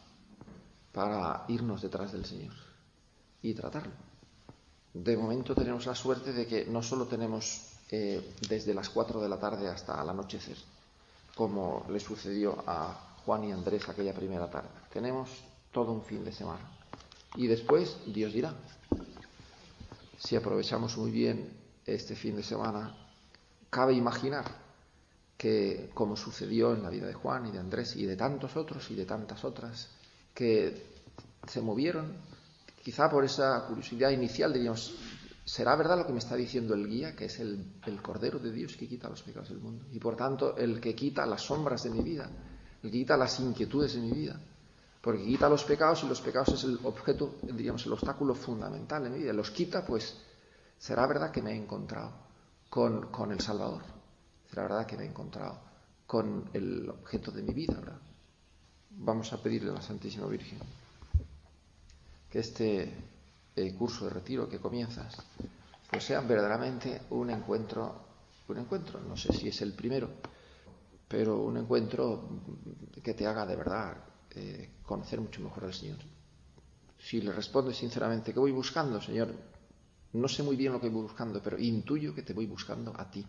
para 0.92 1.46
irnos 1.48 1.82
detrás 1.82 2.12
del 2.12 2.26
Señor 2.26 2.54
y 3.42 3.54
tratarlo. 3.54 4.11
De 4.94 5.16
momento 5.16 5.56
tenemos 5.56 5.86
la 5.86 5.96
suerte 5.96 6.34
de 6.34 6.46
que 6.46 6.66
no 6.66 6.84
solo 6.84 7.08
tenemos 7.08 7.62
eh, 7.90 8.36
desde 8.48 8.74
las 8.74 8.90
4 8.90 9.22
de 9.22 9.30
la 9.30 9.40
tarde 9.40 9.68
hasta 9.68 10.02
el 10.02 10.10
anochecer, 10.10 10.58
como 11.36 11.86
le 11.90 12.00
sucedió 12.00 12.64
a 12.68 13.18
Juan 13.26 13.46
y 13.46 13.52
Andrés 13.52 13.88
aquella 13.88 14.14
primera 14.14 14.50
tarde. 14.50 14.70
Tenemos 14.92 15.30
todo 15.72 15.92
un 15.92 16.04
fin 16.04 16.24
de 16.24 16.32
semana. 16.32 16.70
Y 17.36 17.48
después 17.48 17.98
Dios 18.08 18.34
dirá, 18.34 18.54
si 20.18 20.36
aprovechamos 20.36 20.98
muy 20.98 21.12
bien 21.12 21.50
este 21.86 22.16
fin 22.16 22.36
de 22.36 22.44
semana, 22.44 22.96
cabe 23.70 23.94
imaginar 23.94 24.46
que, 25.38 25.90
como 25.94 26.16
sucedió 26.16 26.74
en 26.74 26.84
la 26.84 26.90
vida 26.90 27.08
de 27.08 27.14
Juan 27.14 27.48
y 27.48 27.52
de 27.52 27.60
Andrés 27.60 27.96
y 27.96 28.06
de 28.06 28.16
tantos 28.16 28.56
otros 28.56 28.92
y 28.92 28.96
de 28.96 29.06
tantas 29.06 29.44
otras, 29.44 29.90
que 30.36 30.86
se 31.48 31.62
movieron, 31.62 32.16
quizá 32.84 33.10
por 33.10 33.24
esa 33.24 33.66
curiosidad 33.68 34.10
inicial, 34.10 34.54
diríamos, 34.54 34.96
¿será 35.46 35.76
verdad 35.76 35.98
lo 35.98 36.06
que 36.06 36.14
me 36.14 36.20
está 36.20 36.36
diciendo 36.36 36.74
el 36.74 36.88
guía, 36.88 37.16
que 37.16 37.26
es 37.26 37.40
el, 37.40 37.74
Cordero 38.02 38.40
de 38.40 38.52
Dios 38.52 38.76
que 38.76 38.88
quita 38.88 39.10
los 39.10 39.22
pecados 39.22 39.50
del 39.50 39.60
mundo? 39.60 39.86
Y 39.92 40.00
por 40.00 40.16
tanto, 40.16 40.58
el 40.58 40.80
que 40.80 40.96
quita 40.96 41.26
las 41.26 41.42
sombras 41.42 41.84
de 41.84 41.90
mi 41.92 42.02
vida, 42.02 42.30
el 42.84 42.92
que 42.92 42.98
quita 42.98 43.18
las 43.18 43.40
inquietudes 43.40 43.94
de 43.96 44.02
mi 44.02 44.12
vida. 44.12 44.40
Porque 45.02 45.24
quita 45.24 45.50
los 45.50 45.64
pecados 45.64 46.04
y 46.04 46.08
los 46.08 46.22
pecados 46.22 46.50
es 46.50 46.64
el 46.64 46.80
objeto, 46.84 47.36
digamos, 47.42 47.86
el 47.88 47.94
obstáculo 47.94 48.36
fundamental 48.36 49.04
de 49.04 49.10
mi 49.10 49.20
vida. 49.20 49.34
Los 49.34 49.50
quita, 49.50 49.84
pues 49.84 50.16
será 50.78 51.08
verdad 51.08 51.32
que 51.32 51.42
me 51.42 51.54
he 51.54 51.56
encontrado 51.56 52.12
con, 52.70 53.08
con 53.08 53.32
el 53.32 53.40
Salvador. 53.40 53.82
Será 54.48 54.64
verdad 54.64 54.86
que 54.86 54.98
me 54.98 55.06
he 55.06 55.08
encontrado 55.08 55.60
con 56.06 56.50
el 56.54 56.88
objeto 56.88 57.32
de 57.32 57.42
mi 57.42 57.54
vida, 57.54 57.80
¿verdad? 57.80 58.00
Vamos 58.92 59.34
a 59.34 59.42
pedirle 59.42 59.72
a 59.72 59.76
la 59.76 59.82
Santísima 59.82 60.28
Virgen 60.28 60.60
que 62.32 62.40
este 62.40 63.12
el 63.56 63.76
curso 63.76 64.06
de 64.06 64.12
retiro 64.12 64.48
que 64.48 64.60
comienzas, 64.60 65.18
pues 65.90 66.06
sea 66.06 66.22
verdaderamente 66.22 67.02
un 67.10 67.30
encuentro, 67.30 68.08
un 68.48 68.58
encuentro, 68.58 69.02
no 69.02 69.18
sé 69.18 69.34
si 69.34 69.50
es 69.50 69.62
el 69.62 69.74
primero, 69.74 70.10
pero 71.08 71.42
un 71.42 71.58
encuentro 71.58 72.30
que 73.04 73.14
te 73.14 73.28
haga 73.28 73.46
de 73.46 73.56
verdad 73.58 73.98
eh, 74.32 74.78
conocer 74.84 75.20
mucho 75.20 75.42
mejor 75.42 75.66
al 75.66 75.74
Señor. 75.74 75.98
Si 76.98 77.20
le 77.20 77.34
respondes 77.34 77.76
sinceramente, 77.76 78.34
¿qué 78.34 78.40
voy 78.40 78.52
buscando, 78.52 79.02
Señor? 79.02 79.34
No 80.14 80.28
sé 80.28 80.44
muy 80.44 80.56
bien 80.56 80.72
lo 80.72 80.80
que 80.80 80.90
voy 80.90 81.04
buscando, 81.04 81.42
pero 81.44 81.60
intuyo 81.60 82.16
que 82.16 82.22
te 82.22 82.34
voy 82.34 82.46
buscando 82.46 82.94
a 82.98 83.10
ti. 83.12 83.26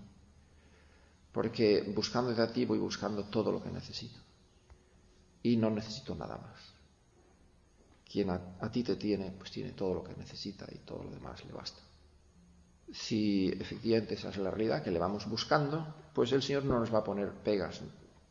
Porque 1.33 1.93
buscándote 1.95 2.43
a 2.43 2.53
ti 2.53 2.65
voy 2.67 2.79
buscando 2.79 3.25
todo 3.25 3.51
lo 3.51 3.63
que 3.63 3.71
necesito. 3.71 4.21
Y 5.43 5.57
no 5.57 5.71
necesito 5.71 6.15
nada 6.15 6.37
más. 6.37 6.72
Quien 8.13 8.29
a, 8.29 8.71
ti 8.71 8.83
te 8.83 8.97
tiene, 8.97 9.31
pues 9.31 9.51
tiene 9.51 9.73
todo 9.73 9.95
lo 9.95 10.05
que 10.05 10.15
necesita 10.15 10.67
y 10.71 10.81
todo 10.81 11.03
lo 11.03 11.11
demás 11.11 11.43
le 11.47 11.53
basta. 11.53 11.81
Si 12.93 13.49
efectivamente 13.49 14.17
esa 14.17 14.29
es 14.29 14.37
la 14.37 14.51
realidad, 14.51 14.83
que 14.83 14.91
le 14.91 14.99
vamos 14.99 15.27
buscando, 15.27 15.95
pues 16.13 16.31
el 16.33 16.43
Señor 16.43 16.67
no 16.67 16.79
nos 16.79 16.93
va 16.93 16.99
a 16.99 17.05
poner 17.05 17.31
pegas. 17.33 17.81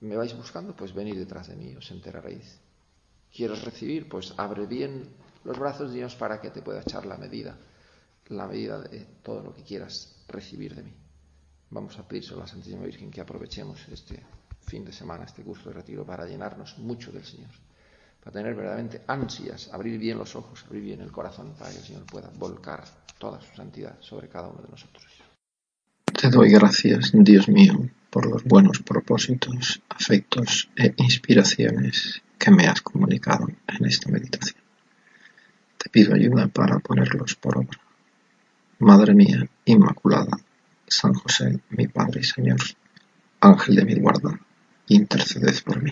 ¿Me 0.02 0.15
vais 0.15 0.38
buscando? 0.38 0.76
Pues 0.76 0.94
venid 0.94 1.17
detrás 1.17 1.48
de 1.48 1.56
mí, 1.56 1.76
os 1.76 1.89
enteraréis. 1.89 2.60
¿Quieres 3.36 3.63
recibir? 3.63 4.08
Pues 4.08 4.36
abre 4.38 4.67
bien 4.67 5.15
los 5.44 5.58
brazos 5.58 5.89
de 5.89 5.98
Dios 5.98 6.13
para 6.13 6.39
que 6.39 6.52
te 6.52 6.62
pueda 6.62 6.82
echar 6.82 7.08
la 7.08 7.17
medida, 7.17 7.58
la 8.28 8.46
medida 8.46 8.80
de 8.82 9.00
todo 9.24 9.41
lo 9.41 9.56
que 9.56 9.63
quieras 9.63 10.15
recibir 10.28 10.76
de 10.76 10.84
mí. 10.84 10.94
Vamos 11.72 11.98
a 11.98 12.08
pedirse 12.08 12.36
a 12.36 12.38
la 12.38 12.46
Santísima 12.46 12.86
Virgen 12.86 13.10
que 13.10 13.22
aprovechemos 13.22 13.80
este 13.88 14.24
fin 14.60 14.86
de 14.86 14.94
semana, 14.94 15.24
este 15.24 15.41
curso 15.41 15.70
de 15.70 15.76
retiro, 15.76 16.06
para 16.06 16.28
llenarnos 16.28 16.78
mucho 16.78 17.12
del 17.12 17.26
Señor 17.26 17.50
para 18.22 18.34
tener 18.34 18.56
verdaderamente 18.56 19.02
ansias, 19.08 19.70
abrir 19.74 19.98
bien 20.00 20.18
los 20.18 20.36
ojos, 20.36 20.64
abrir 20.68 20.84
bien 20.84 21.02
el 21.02 21.12
corazón, 21.12 21.54
para 21.58 21.72
que 21.72 21.78
el 21.78 21.84
Señor 21.84 22.06
pueda 22.06 22.30
volcar 22.38 22.84
toda 23.18 23.42
su 23.42 23.56
santidad 23.56 23.98
sobre 24.00 24.30
cada 24.30 24.50
uno 24.50 24.62
de 24.62 24.70
nosotros. 24.70 25.06
Te 26.06 26.30
doy 26.30 26.52
gracias, 26.52 27.12
Dios 27.14 27.48
mío, 27.50 27.90
por 28.12 28.30
los 28.30 28.44
buenos 28.44 28.80
propósitos, 28.80 29.82
afectos 29.90 30.70
e 30.76 30.94
inspiraciones 30.98 32.22
que 32.38 32.52
me 32.52 32.68
has 32.68 32.82
comunicado 32.82 33.48
en 33.68 33.86
esta 33.86 34.12
meditación. 34.12 34.62
Te 35.78 35.90
pido 35.90 36.14
ayuda 36.14 36.48
para 36.48 36.78
ponerlos 36.80 37.36
por 37.36 37.58
obra. 37.58 37.80
Madre 38.80 39.16
mía, 39.16 39.48
Inmaculada, 39.66 40.38
San 40.88 41.14
José, 41.14 41.60
mi 41.70 41.88
Padre 41.88 42.22
y 42.22 42.24
Señor, 42.24 42.60
Ángel 43.40 43.76
de 43.76 43.86
mi 43.86 43.96
guarda, 43.96 44.40
interceded 44.88 45.56
por 45.64 45.82
mí. 45.82 45.92